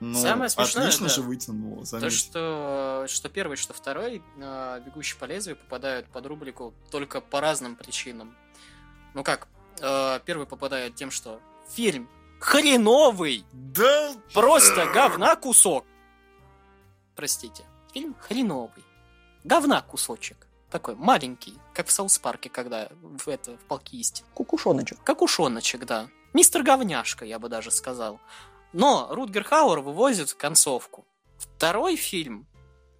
[0.00, 1.14] Ну, Самое смешное, отлично да.
[1.14, 2.12] же вытянуло, То, заметь.
[2.12, 7.74] что, что первый, что второй, э, бегущий по лезвию, попадают под рубрику только по разным
[7.76, 8.36] причинам.
[9.14, 9.48] Ну как,
[9.80, 11.40] э, первый попадает тем, что
[11.70, 15.86] фильм хреновый, Да, просто говна кусок.
[17.14, 18.84] Простите, фильм хреновый.
[19.44, 20.43] Говна кусочек.
[20.74, 24.24] Такой маленький, как в Саус Парке, когда в, это, в Палке истины.
[24.34, 24.98] Какашоночек.
[25.04, 26.08] Какашоночек, да.
[26.32, 28.18] Мистер Говняшка, я бы даже сказал.
[28.72, 31.06] Но Рутгер Хауэр вывозит концовку.
[31.38, 32.48] Второй фильм.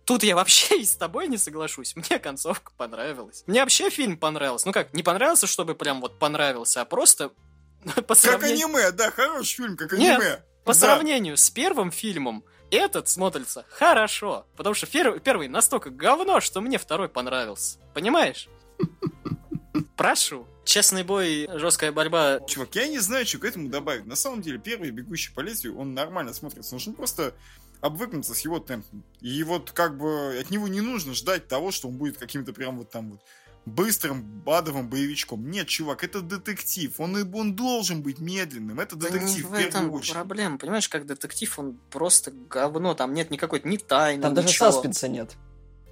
[0.04, 1.96] Тут я вообще и с тобой не соглашусь.
[1.96, 3.42] Мне концовка понравилась.
[3.48, 4.68] Мне вообще фильм понравился.
[4.68, 7.30] Ну как, не понравился, чтобы прям вот понравился, а просто
[7.96, 10.44] по как сравнению, аниме, да, хороший фильм, как Нет, аниме.
[10.64, 10.78] по Да.
[10.78, 14.46] сравнению с первым фильмом, этот смотрится хорошо.
[14.56, 17.78] Потому что фер- первый настолько говно, что мне второй понравился.
[17.94, 18.48] Понимаешь?
[19.96, 20.46] Прошу.
[20.64, 22.40] Честный бой, жесткая борьба.
[22.48, 24.06] Чувак, я не знаю, что к этому добавить.
[24.06, 26.74] На самом деле, первый «Бегущий по лезвию», он нормально смотрится.
[26.74, 27.34] Нужно просто
[27.80, 29.04] обвыкнуться с его темпом.
[29.20, 32.78] И вот как бы от него не нужно ждать того, что он будет каким-то прям
[32.78, 33.20] вот там вот
[33.66, 35.50] быстрым бадовым боевичком.
[35.50, 36.92] Нет, чувак, это детектив.
[37.00, 38.78] Он, и- он должен быть медленным.
[38.80, 40.14] Это Да детектив не в этом первую очередь.
[40.14, 40.58] проблема.
[40.58, 42.94] Понимаешь, как детектив, он просто говно.
[42.94, 44.70] Там нет никакой ни тайны, Там даже ничего.
[44.70, 45.34] саспенса нет.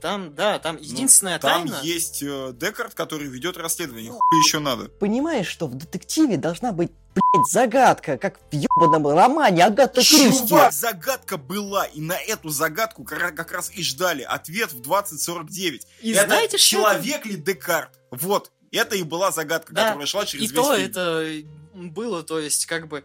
[0.03, 1.81] Там, да, там единственная Ну, Там тайна...
[1.85, 4.11] есть э, Декард, который ведет расследование.
[4.11, 4.89] Хуй еще надо.
[4.89, 10.49] Понимаешь, что в детективе должна быть, блядь, загадка, как в ебаном романе Агата Кристи.
[10.49, 15.87] Чувак, загадка была, и на эту загадку как раз- и ждали ответ в 2049.
[16.01, 17.91] И это знаете, что человек ли Декарт?
[18.11, 20.91] Вот, это и была загадка, Да, которая шла через И весь то фильм.
[20.91, 21.33] это
[21.75, 23.05] было, то есть, как бы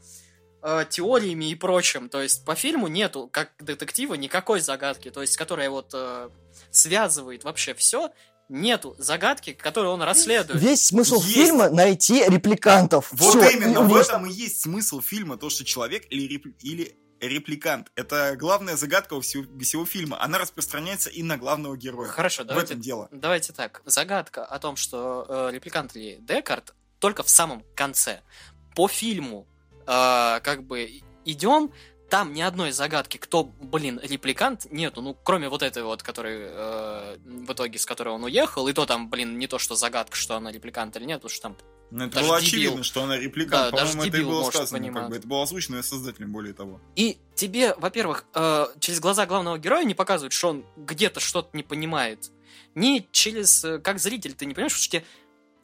[0.67, 2.09] э, теориями и прочим.
[2.09, 6.29] То есть, по фильму нету, как детектива, никакой загадки, то есть, которая вот э,
[6.71, 8.11] связывает вообще все.
[8.49, 10.61] Нету загадки, которую он расследует.
[10.61, 11.33] Весь смысл Есть.
[11.35, 13.09] фильма найти репликантов.
[13.11, 16.55] Вот Всё, именно, и в этом и есть смысл фильма, то, что человек или, реп-
[16.61, 17.91] или репликант.
[17.95, 20.21] Это главная загадка у всего, всего фильма.
[20.23, 22.07] Она распространяется и на главного героя.
[22.07, 23.09] Хорошо, в давайте, этом дело.
[23.11, 23.81] давайте так.
[23.85, 28.21] Загадка о том, что э, репликант ли Декарт, только в самом конце.
[28.75, 29.45] По фильму
[29.87, 31.71] э, как бы идем,
[32.09, 35.01] там ни одной загадки, кто, блин, репликант, нету.
[35.01, 38.85] Ну, кроме вот этой вот, который э, в итоге, с которой он уехал, и то
[38.85, 41.57] там, блин, не то, что загадка, что она репликант или нет, потому что там
[41.91, 42.47] Ну, это Даже было дебил.
[42.47, 43.71] очевидно, что она репликант.
[43.71, 44.79] Да, По-моему, это и было сказано.
[44.79, 45.01] понимать.
[45.03, 45.15] Как бы.
[45.17, 46.79] Это было озвучено создателем, более того.
[46.95, 51.63] И тебе, во-первых, э, через глаза главного героя не показывают, что он где-то что-то не
[51.63, 52.31] понимает.
[52.75, 55.03] Ни через, э, как зритель, ты не понимаешь, что тебе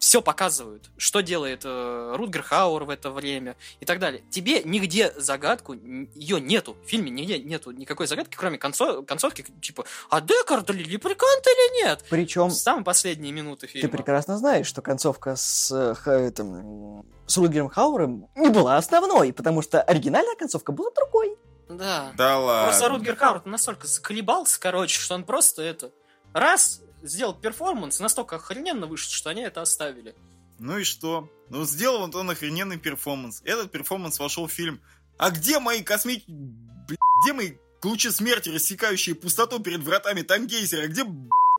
[0.04, 4.22] все показывают, что делает э, Рутгер Хауэр в это время и так далее.
[4.30, 6.76] Тебе нигде загадку, ее нету.
[6.84, 11.84] В фильме нигде нету никакой загадки, кроме концо- концовки, типа, а Декард ли репликант или
[11.86, 12.04] нет?
[12.10, 13.92] Причем Самые последние минуты ты фильма.
[13.92, 16.54] прекрасно знаешь, что концовка с, э, ха- этим,
[17.00, 21.38] м, с Рутгером Хауэром не была основной, потому что оригинальная концовка была другой.
[21.70, 22.12] Да.
[22.18, 22.68] Да ладно.
[22.72, 25.92] Просто Рутгер Хауэр настолько заколебался, короче, что он просто это...
[26.34, 30.16] Раз, сделал перформанс, настолько охрененно вышел, что они это оставили.
[30.60, 31.30] Ну и что?
[31.50, 33.42] Ну, сделал он он охрененный перформанс.
[33.44, 34.82] Этот перформанс вошел в фильм.
[35.18, 36.24] А где мои косми...
[36.28, 37.52] Блядь, где мои
[37.84, 40.88] лучи смерти, рассекающие пустоту перед вратами Тангейзера?
[40.88, 41.06] Где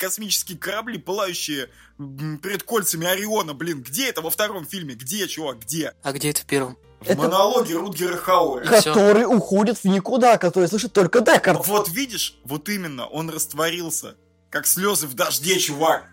[0.01, 3.83] космические корабли, пылающие перед кольцами Ориона, блин?
[3.83, 4.95] Где это во втором фильме?
[4.95, 5.95] Где, чувак, где?
[6.03, 6.79] А где это в первом?
[7.01, 8.65] В Это- монологе Рутгера Хауэра.
[8.67, 11.67] Который уходит в никуда, который слышит только Декард.
[11.67, 14.17] Вот видишь, вот именно, он растворился.
[14.55, 16.05] Как слезы в дожде, чувак.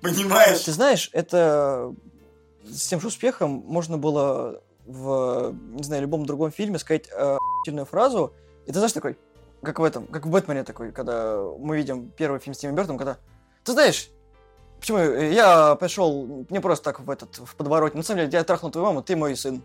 [0.00, 0.60] Понимаешь?
[0.60, 1.92] Ты знаешь, это
[2.64, 7.86] с тем же успехом можно было в, не знаю, любом другом фильме сказать э, охуительную
[7.86, 8.32] фразу,
[8.66, 9.18] и ты знаешь, такой,
[9.64, 12.98] как в этом, как в Бэтмене такой, когда мы видим первый фильм с Тимом Бертоном,
[12.98, 13.18] когда,
[13.64, 14.10] ты знаешь,
[14.78, 18.70] почему я пришел не просто так в этот, в подворотне, на самом деле я трахнул
[18.70, 19.60] твою маму, ты мой сын.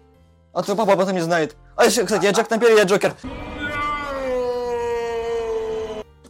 [0.54, 1.56] А твой папа об этом не знает.
[1.76, 3.13] А еще, кстати, я Джек Тампер, я Джокер.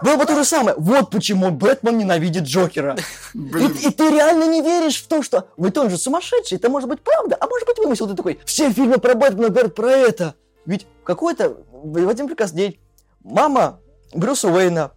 [0.02, 0.76] Было бы то же самое.
[0.78, 2.98] Вот почему Бэтмен ненавидит Джокера.
[3.34, 6.90] И, и ты реально не веришь в то, что ведь он же сумасшедший, это может
[6.90, 8.08] быть правда, а может быть вымысел.
[8.08, 10.36] Ты такой, все фильмы про Бэтмена говорят про это.
[10.66, 12.80] Ведь какой-то, в один прекрасный день,
[13.24, 13.80] мама
[14.14, 14.92] Брюса Уэйна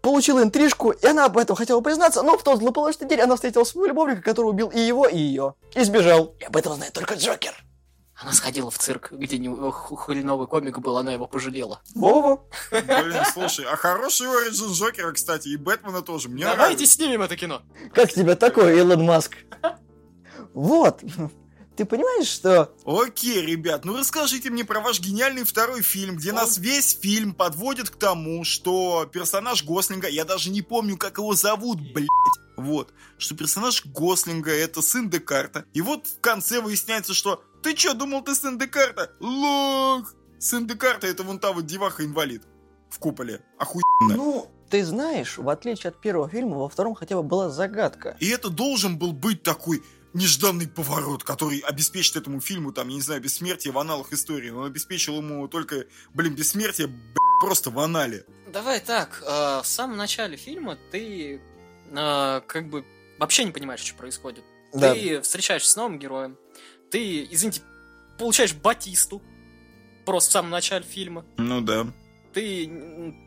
[0.00, 3.64] получила интрижку, и она об этом хотела признаться, но в тот злополучный день она встретила
[3.64, 5.54] своего любовника, который убил и его, и ее.
[5.74, 6.34] И сбежал.
[6.38, 7.63] И об этом знает только Джокер.
[8.20, 11.80] Она сходила в цирк, где не- ху- хреновый комик был, она его пожалела.
[11.94, 12.44] Вова.
[12.70, 16.28] Блин, слушай, а хороший оригин Джокера, кстати, и Бэтмена тоже.
[16.28, 16.86] Мне Давайте нравится.
[16.86, 17.62] снимем это кино.
[17.92, 19.36] Как тебе такое, Илон Маск?
[20.52, 21.02] Вот.
[21.76, 26.56] Ты понимаешь, что Окей, ребят, ну расскажите мне про ваш гениальный второй фильм, где нас
[26.56, 31.80] весь фильм подводит к тому, что персонаж Гослинга, я даже не помню, как его зовут,
[31.92, 32.06] блядь,
[32.56, 35.64] вот, что персонаж Гослинга это сын Декарта.
[35.72, 39.10] И вот в конце выясняется, что ты чё, думал ты сын Декарта?
[39.20, 40.14] Лох!
[40.38, 42.42] Сын Декарта это вон та вот деваха-инвалид
[42.90, 43.40] в куполе.
[43.58, 44.16] Охуенно.
[44.16, 48.16] Ну, ты знаешь, в отличие от первого фильма, во втором хотя бы была загадка.
[48.20, 53.00] И это должен был быть такой нежданный поворот, который обеспечит этому фильму, там, я не
[53.00, 54.50] знаю, бессмертие в аналах истории.
[54.50, 58.26] Он обеспечил ему только, блин, бессмертие блин, просто в анале.
[58.52, 61.40] Давай так, э, в самом начале фильма ты
[61.90, 62.84] э, как бы
[63.18, 64.44] вообще не понимаешь, что происходит.
[64.74, 64.92] Да.
[64.92, 66.36] Ты встречаешься с новым героем,
[66.94, 67.60] ты, извините,
[68.18, 69.20] получаешь Батисту
[70.06, 71.24] просто в самом начале фильма.
[71.38, 71.88] Ну да.
[72.32, 72.70] Ты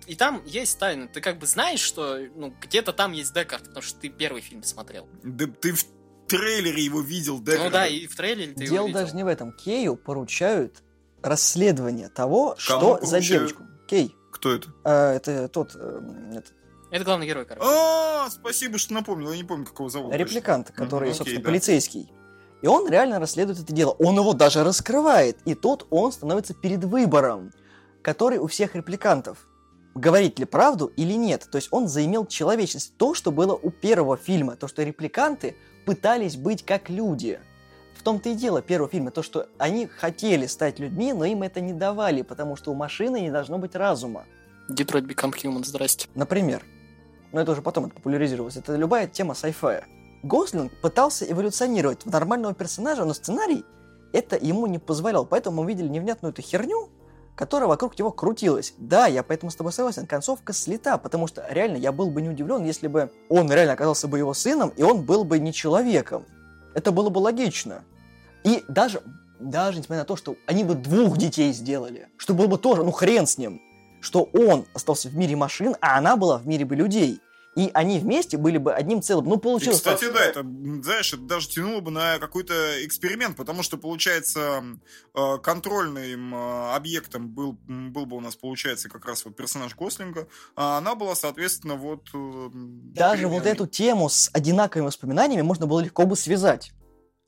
[0.08, 1.10] и там есть тайна.
[1.10, 4.64] Ты как бы знаешь, что ну где-то там есть Декарт, потому что ты первый фильм
[4.64, 5.10] смотрел.
[5.22, 5.84] Да ты в
[6.30, 7.62] трейлере его видел, да?
[7.62, 9.02] Ну да, и в трейлере ты его Дело видел.
[9.02, 9.52] даже не в этом.
[9.52, 10.82] Кею поручают
[11.22, 13.26] расследование того, что за поручают?
[13.26, 13.64] девочку.
[13.90, 14.16] Кей.
[14.32, 14.70] Кто это?
[14.86, 16.54] а, это тот э, этот
[16.92, 17.68] Это главный герой, короче.
[17.68, 19.32] А, спасибо, что напомнил.
[19.32, 20.14] Я не помню, как его зовут.
[20.16, 22.10] репликант, который, собственно, полицейский.
[22.62, 23.92] И он реально расследует это дело.
[24.00, 25.38] Он его даже раскрывает.
[25.46, 27.52] И тут он становится перед выбором,
[28.02, 29.48] который у всех репликантов.
[29.98, 31.48] говорить ли правду или нет.
[31.52, 32.96] То есть он заимел человечность.
[32.98, 37.40] То, что было у первого фильма, то, что репликанты пытались быть как люди.
[37.96, 41.62] В том-то и дело первого фильма, то, что они хотели стать людьми, но им это
[41.62, 44.26] не давали, потому что у машины не должно быть разума.
[44.70, 46.08] Детройт Become Human, здрасте.
[46.14, 46.64] Например.
[47.32, 48.56] Но это уже потом это популяризировалось.
[48.56, 49.84] Это любая тема sci-fi.
[50.24, 53.66] Гослинг пытался эволюционировать в нормального персонажа, но сценарий
[54.14, 55.26] это ему не позволял.
[55.26, 56.90] Поэтому мы видели невнятную эту херню,
[57.36, 58.74] которая вокруг него крутилась.
[58.78, 62.30] Да, я поэтому с тобой согласен, концовка слета, потому что реально я был бы не
[62.30, 66.26] удивлен, если бы он реально оказался бы его сыном, и он был бы не человеком.
[66.74, 67.84] Это было бы логично.
[68.44, 69.04] И даже,
[69.40, 72.92] даже несмотря на то, что они бы двух детей сделали, что было бы тоже, ну
[72.92, 73.62] хрен с ним,
[74.02, 77.22] что он остался в мире машин, а она была в мире бы людей
[77.58, 79.26] и они вместе были бы одним целым.
[79.26, 80.42] Ну, И, получилось кстати, так, да, это,
[80.84, 84.64] знаешь, это даже тянуло бы на какой-то эксперимент, потому что, получается,
[85.16, 90.28] э, контрольным э, объектом был, был бы у нас, получается, как раз вот персонаж Гослинга,
[90.56, 92.08] а она была, соответственно, вот...
[92.14, 96.74] э, Даже вот эту тему с одинаковыми воспоминаниями можно было легко бы связать.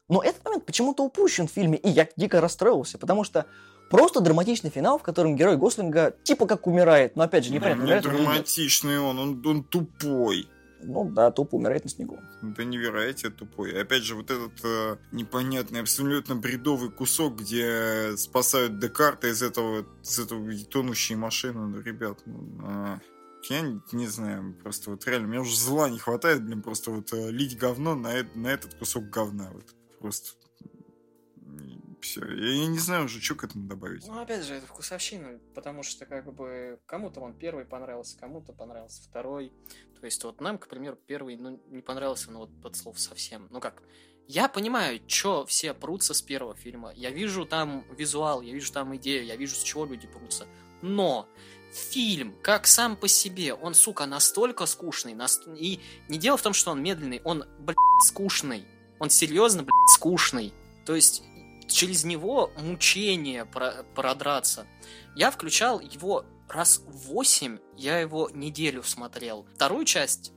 [0.09, 3.47] Но этот момент почему-то упущен в фильме, и я дико расстроился, потому что
[3.89, 7.93] просто драматичный финал, в котором герой Гослинга типа как умирает, но опять же непонятно, или
[7.93, 8.03] нет.
[8.03, 10.47] драматичный он, он, он тупой.
[10.81, 12.19] Ну да, тупо умирает на снегу.
[12.41, 13.71] Да невероятно тупой.
[13.71, 19.85] И опять же, вот этот э, непонятный, абсолютно бредовый кусок, где спасают Декарта из этого,
[20.01, 21.67] из этого тонущей машины.
[21.67, 22.99] Ну, ребят, ну, а,
[23.49, 27.11] я не, не знаю, просто вот реально, мне уже зла не хватает, блин, просто вот
[27.11, 29.49] э, лить говно на, э- на этот кусок говна.
[29.51, 29.65] Вот
[29.99, 30.31] просто
[32.01, 32.21] все.
[32.25, 34.05] Я не знаю уже, что к этому добавить.
[34.07, 39.01] Ну, опять же, это вкусовщина, потому что, как бы, кому-то он первый понравился, кому-то понравился
[39.03, 39.51] второй.
[39.99, 43.47] То есть, вот нам, к примеру, первый, ну, не понравился, ну, вот под слов совсем.
[43.51, 43.83] Ну, как,
[44.27, 46.91] я понимаю, что все прутся с первого фильма.
[46.95, 50.47] Я вижу там визуал, я вижу там идею, я вижу, с чего люди прутся.
[50.81, 51.27] Но
[51.73, 55.13] фильм, как сам по себе, он, сука, настолько скучный.
[55.13, 58.65] наст- И не дело в том, что он медленный, он, блядь, скучный.
[58.99, 60.53] Он серьезно, блядь, скучный.
[60.85, 61.23] То есть
[61.71, 64.65] через него мучение про- продраться.
[65.15, 69.45] Я включал его раз восемь, я его неделю смотрел.
[69.55, 70.33] Вторую часть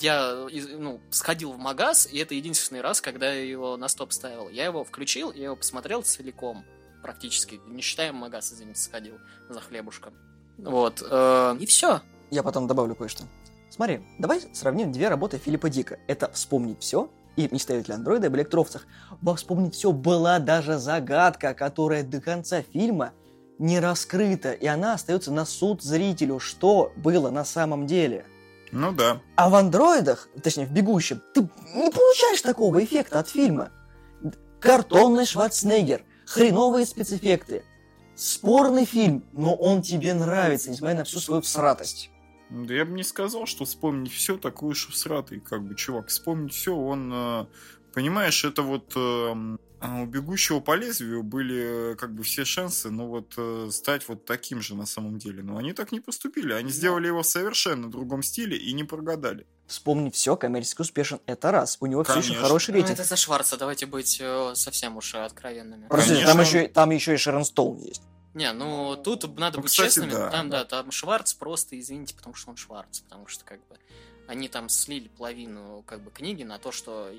[0.00, 0.46] я
[0.78, 4.48] ну, сходил в магаз, и это единственный раз, когда я его на стоп ставил.
[4.48, 6.64] Я его включил, я его посмотрел целиком,
[7.02, 10.14] практически, не считая магаз, извините, сходил за хлебушком.
[10.58, 12.02] Вот, э, и все.
[12.30, 13.24] Я потом добавлю кое-что.
[13.70, 15.98] Смотри, давай сравним две работы Филиппа Дика.
[16.08, 18.86] Это «Вспомнить все» и «Мечтатель андроида» об электровцах.
[19.22, 23.12] Во «Вспомнить все» была даже загадка, которая до конца фильма
[23.60, 28.26] не раскрыта, и она остается на суд зрителю, что было на самом деле.
[28.72, 29.20] Ну да.
[29.36, 33.70] А в андроидах, точнее в бегущем, ты не получаешь такого эффекта от фильма.
[34.60, 37.64] Картонный Шварценеггер, хреновые спецэффекты.
[38.16, 42.10] Спорный фильм, но он тебе нравится, несмотря на всю свою всратость.
[42.50, 46.08] Да я бы не сказал, что вспомнить все такой уж всратый, как бы, чувак.
[46.08, 47.46] Вспомнить все, он, э,
[47.92, 52.90] понимаешь, это вот э, а у бегущего по лезвию были э, как бы все шансы,
[52.90, 55.42] ну вот э, стать вот таким же на самом деле.
[55.44, 59.46] Но они так не поступили, они сделали его в совершенно другом стиле и не прогадали.
[59.68, 61.76] Вспомнить все, коммерчески успешен, это раз.
[61.80, 62.42] У него все еще Конечно.
[62.42, 62.98] хороший Ну, рейтинг.
[62.98, 65.86] это за Шварца, давайте быть э, совсем уж откровенными.
[65.86, 66.32] Просто Конечно.
[66.32, 68.02] там еще, там еще и Шерон Стоун есть.
[68.38, 70.12] Не, ну тут надо Ну, быть кстати, честными.
[70.12, 70.30] да.
[70.30, 73.00] Там, да, там Шварц просто, извините, потому что он Шварц.
[73.00, 73.76] Потому что, как бы,
[74.28, 77.10] они там слили половину, как бы, книги на то, что,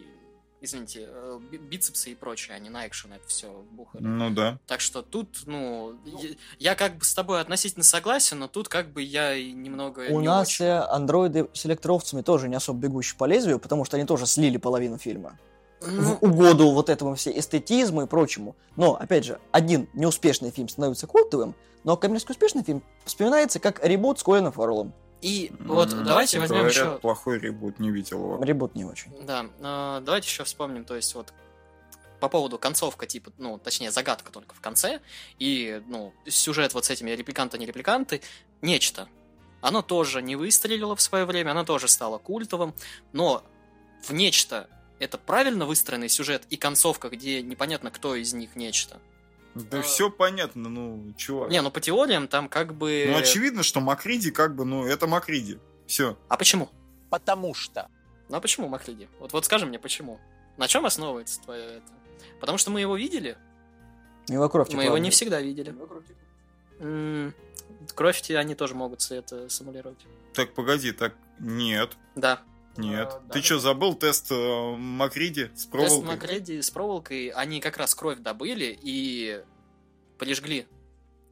[0.62, 4.02] извините, э, би- бицепсы и прочее, они на экшен это все бухали.
[4.04, 4.60] Ну да.
[4.66, 6.30] Так что тут, ну, я,
[6.60, 10.22] я как бы с тобой относительно согласен, но тут как бы я и немного У
[10.22, 10.66] не нас очень.
[10.66, 14.58] э, андроиды с электровцами тоже не особо бегущие по лезвию, потому что они тоже слили
[14.58, 15.38] половину фильма.
[15.82, 18.56] Ну, в угоду вот этому все эстетизму и прочему.
[18.76, 24.20] Но, опять же, один неуспешный фильм становится культовым, но коммерчески успешный фильм вспоминается как ребут
[24.20, 24.94] с Колином Фарреллом.
[25.22, 26.98] и вот М, давайте возьмем говорят, еще...
[27.00, 28.44] плохой ребут, не видел его.
[28.44, 29.12] Ребут не очень.
[29.26, 31.34] Да, э, давайте еще вспомним, то есть вот
[32.20, 35.00] по поводу концовка, типа, ну, точнее, загадка только в конце,
[35.40, 38.22] и, ну, сюжет вот с этими репликанты-не репликанты,
[38.62, 39.08] нечто.
[39.62, 42.74] Оно тоже не выстрелило в свое время, оно тоже стало культовым,
[43.14, 43.44] но
[44.04, 49.00] в нечто это правильно выстроенный сюжет и концовка, где непонятно, кто из них нечто.
[49.56, 49.82] Да А.
[49.82, 51.50] все понятно, ну, чувак.
[51.50, 53.08] Не, ну по теориям там как бы...
[53.10, 55.60] Ну, очевидно, что Макриди как бы, ну, это Макриди.
[55.88, 56.18] Все.
[56.28, 56.70] А почему?
[57.10, 57.90] Потому что.
[58.30, 59.10] Ну а почему Махриди?
[59.20, 60.20] Вот, вот скажи мне, почему?
[60.58, 61.92] На чем основывается твое это?
[62.40, 63.38] Потому что мы его видели,
[64.30, 65.74] У него кровь мы его не всегда видели.
[66.80, 67.34] М,
[67.96, 70.06] Кровь те- они тоже могут это симулировать.
[70.34, 72.42] Так, погоди, так, нет, Да.
[72.78, 73.10] Нет.
[73.12, 73.46] А, да, Ты да.
[73.46, 76.08] что, забыл тест э, Макриди с Тест проволокой?
[76.08, 79.44] Макреди с проволокой, они как раз кровь добыли и
[80.18, 80.68] прижгли.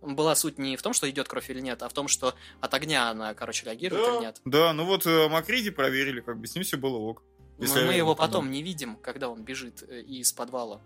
[0.02, 2.74] была суть не в том, что идет кровь или нет, а в том, что от
[2.74, 4.16] огня она, короче, реагирует Да.
[4.16, 4.42] или нет.
[4.46, 7.24] Да, ну вот э, Макриди проверили, как бы с ним все было ок.
[7.60, 10.82] Если мы его потом не видим, когда он бежит э, из подвала.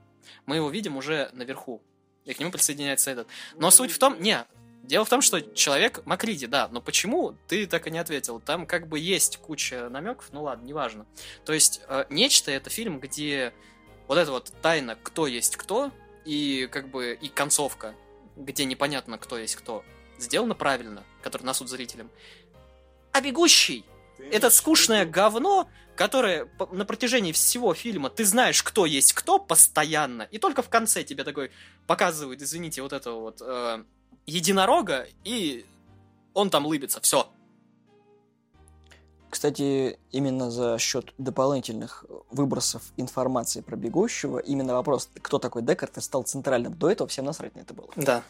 [0.46, 1.82] Мы его видим уже наверху.
[2.24, 3.28] И к нему присоединяется этот.
[3.56, 4.22] Но суть в том...
[4.22, 4.46] Не,
[4.84, 6.68] дело в том, что человек Макриди, да.
[6.72, 8.40] Но почему, ты так и не ответил.
[8.40, 11.06] Там как бы есть куча намеков, ну ладно, неважно.
[11.46, 13.54] То есть э, «Нечто»— это фильм, где
[14.08, 15.92] вот эта вот тайна, кто есть кто,
[16.26, 17.96] и как бы и концовка,
[18.36, 19.84] где непонятно, кто есть кто,
[20.18, 22.10] сделана правильно, который на суд зрителям.
[23.12, 23.86] А «Бегущий»
[24.32, 30.38] это скучное говно, которое на протяжении всего фильма ты знаешь, кто есть кто постоянно, и
[30.38, 31.52] только в конце тебе такой
[31.88, 33.84] показывают, извините, вот этого вот э,
[34.26, 35.66] единорога, и
[36.34, 37.28] он там лыбится, все.
[39.30, 46.02] Кстати, именно за счет дополнительных выбросов информации про бегущего, именно вопрос, кто такой Декарт, и
[46.02, 46.74] стал центральным.
[46.74, 47.88] До этого всем насрать на это было.
[47.96, 48.24] Да.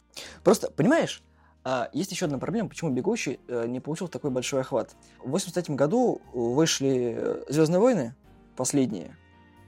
[0.43, 1.23] Просто, понимаешь,
[1.63, 4.95] а, есть еще одна проблема, почему «Бегущий» э, не получил такой большой охват.
[5.23, 8.15] В 83 году вышли «Звездные войны»,
[8.55, 9.15] последние,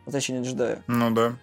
[0.05, 1.38] «Возвращение джедая», Ну да.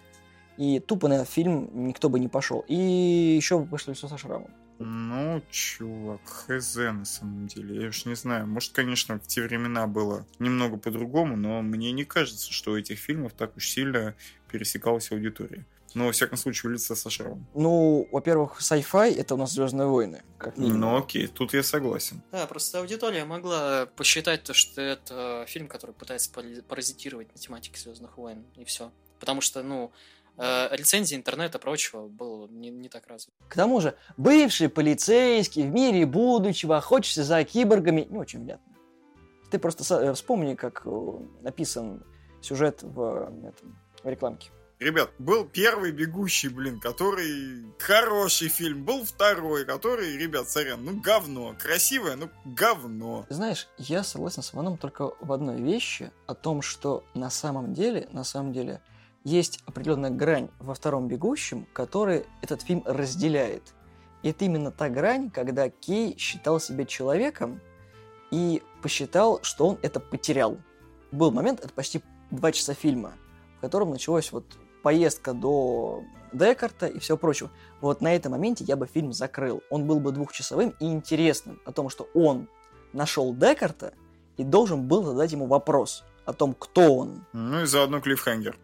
[0.57, 2.63] и тупо на этот фильм никто бы не пошел.
[2.67, 4.49] И еще вышло все со шрамом.
[4.85, 7.81] Ну, чувак, хз на самом деле.
[7.81, 8.47] Я уж не знаю.
[8.47, 12.99] Может, конечно, в те времена было немного по-другому, но мне не кажется, что у этих
[12.99, 14.15] фильмов так уж сильно
[14.49, 15.65] пересекалась аудитория.
[15.93, 17.45] Но, во всяком случае, лица со шрамом.
[17.53, 20.79] Ну, во-первых, sci-fi— это у нас «Звездные войны», как минимум.
[20.79, 22.21] Ну, окей, тут я согласен.
[22.31, 26.31] Да, просто аудитория могла посчитать то, что это фильм, который пытается
[26.67, 28.93] паразитировать на тематике Звездных войн, и все.
[29.19, 29.91] Потому что, ну,
[30.41, 33.37] э, рецензии интернета и прочего было не, не так развито.
[33.47, 38.73] К тому же, бывший полицейский в мире будущего, охотишься за киборгами, не очень внятно.
[39.51, 40.89] Ты просто э, вспомни, как э,
[41.41, 42.03] написан
[42.41, 44.49] сюжет в, э, этом, в рекламке.
[44.81, 48.83] Ребят, был первый «Бегущий», блин, который хороший фильм.
[48.83, 51.55] Был второй, который, ребят, сорян, ну говно.
[51.61, 53.27] Красивое, ну говно.
[53.29, 58.09] Знаешь, я согласен с Иваном только в одной вещи, о том, что на самом деле,
[58.11, 58.81] на самом деле,
[59.23, 63.73] есть определенная грань во втором «Бегущем», который этот фильм разделяет.
[64.23, 67.59] И это именно та грань, когда Кей считал себя человеком
[68.31, 70.57] и посчитал, что он это потерял.
[71.11, 73.13] Был момент, это почти два часа фильма,
[73.57, 74.45] в котором началась вот
[74.83, 76.03] поездка до
[76.33, 77.49] Декарта и все прочее.
[77.81, 79.61] Вот на этом моменте я бы фильм закрыл.
[79.69, 82.47] Он был бы двухчасовым и интересным о том, что он
[82.93, 83.93] нашел Декарта
[84.37, 87.25] и должен был задать ему вопрос о том, кто он.
[87.33, 88.57] Ну и заодно клиффхангер.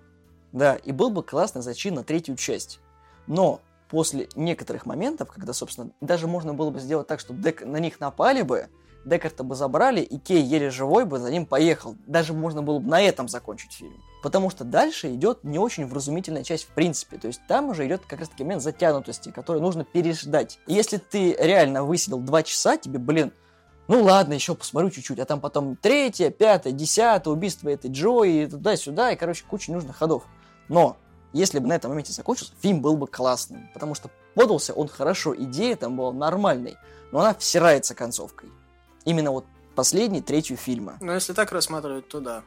[0.51, 2.79] Да, и был бы классный зачин на третью часть.
[3.27, 7.65] Но после некоторых моментов, когда, собственно, даже можно было бы сделать так, что Дек...
[7.65, 8.69] на них напали бы,
[9.05, 11.95] Декарта бы забрали, и Кей еле живой бы за ним поехал.
[12.05, 14.01] Даже можно было бы на этом закончить фильм.
[14.21, 17.17] Потому что дальше идет не очень вразумительная часть в принципе.
[17.17, 20.59] То есть там уже идет как раз таки момент затянутости, который нужно переждать.
[20.67, 23.31] И если ты реально высидел два часа, тебе, блин,
[23.87, 28.47] ну ладно, еще посмотрю чуть-чуть, а там потом третье, пятое, десятое убийство этой Джои, и
[28.47, 30.23] туда-сюда, и, короче, куча нужных ходов.
[30.67, 30.97] Но
[31.33, 35.35] если бы на этом моменте закончился, фильм был бы классным, потому что подался он хорошо,
[35.35, 36.77] идея там была нормальной,
[37.11, 38.49] но она всирается концовкой.
[39.05, 40.97] Именно вот последней, третью фильма.
[40.99, 42.43] Ну, если так рассматривать, то да.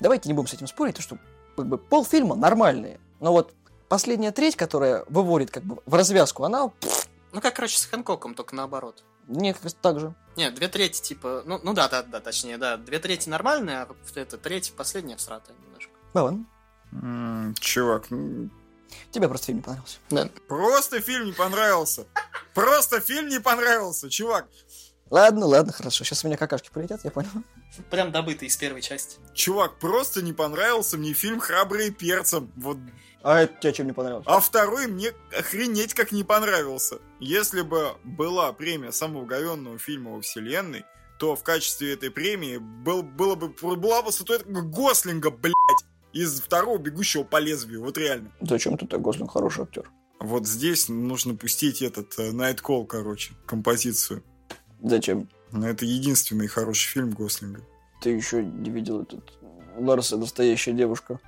[0.00, 1.18] Давайте не будем с этим спорить, то что
[1.56, 3.52] как бы полфильма нормальные, но вот
[3.88, 6.70] последняя треть, которая выводит как бы в развязку, она
[7.32, 9.04] Ну, как, короче, с Хэнкоком, только наоборот.
[9.26, 10.14] Не как раз так же.
[10.36, 13.88] Нет, две трети, типа, ну, ну да, да, да, точнее, да, две трети нормальные, а
[14.14, 15.92] это треть последняя всратая немножко.
[16.14, 16.44] Да ладно.
[16.92, 18.08] М, Чувак,
[19.12, 19.98] Тебе просто фильм не понравился.
[20.48, 22.06] просто фильм не понравился.
[22.54, 24.48] Просто фильм не понравился, чувак.
[25.10, 26.04] Ладно, ладно, хорошо.
[26.04, 27.30] Сейчас у меня какашки полетят, я понял.
[27.90, 29.18] Прям добытый из первой части.
[29.34, 32.52] Чувак, просто не понравился мне фильм «Храбрые перцем».
[32.56, 32.78] Вот
[33.22, 34.24] А это тебе чем не понравилось?
[34.28, 36.98] А второй мне охренеть как не понравился.
[37.18, 40.84] Если бы была премия самого говенного фильма во вселенной,
[41.18, 45.54] то в качестве этой премии был, было бы, была бы статуэтка Гослинга, блядь,
[46.12, 47.82] из второго «Бегущего по лезвию».
[47.82, 48.32] Вот реально.
[48.40, 49.90] Зачем тут так Гослинг хороший актер?
[50.20, 54.22] Вот здесь нужно пустить этот э, Найткол, короче, композицию.
[54.82, 55.28] Зачем?
[55.52, 57.60] Но это единственный хороший фильм Гослинга.
[58.00, 59.32] Ты еще не видел этот
[59.76, 61.20] Ларса настоящая девушка.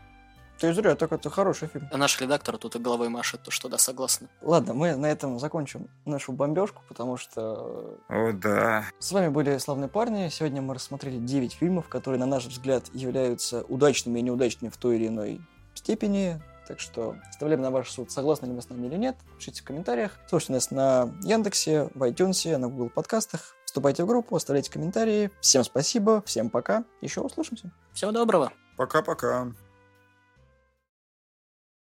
[0.59, 1.89] Ты зря, так это хороший фильм.
[1.91, 4.29] А наш редактор тут и головой машет, то что да, согласна.
[4.43, 8.85] Ладно, мы на этом закончим нашу бомбежку, потому что О, да.
[9.01, 10.29] с вами были славные парни.
[10.29, 14.97] Сегодня мы рассмотрели 9 фильмов, которые, на наш взгляд, являются удачными и неудачными в той
[14.97, 15.41] или иной
[15.75, 16.41] степени.
[16.73, 19.15] Так что оставляем на ваш суд, согласны ли вы с нами или нет.
[19.37, 20.19] Пишите в комментариях.
[20.27, 23.55] Слушайте нас на Яндексе, в iTunes, на Google подкастах.
[23.67, 25.31] Вступайте в группу, оставляйте комментарии.
[25.43, 26.85] Всем спасибо, всем пока.
[27.03, 27.71] Еще услышимся.
[27.93, 28.55] Всего доброго.
[28.79, 29.53] Пока-пока.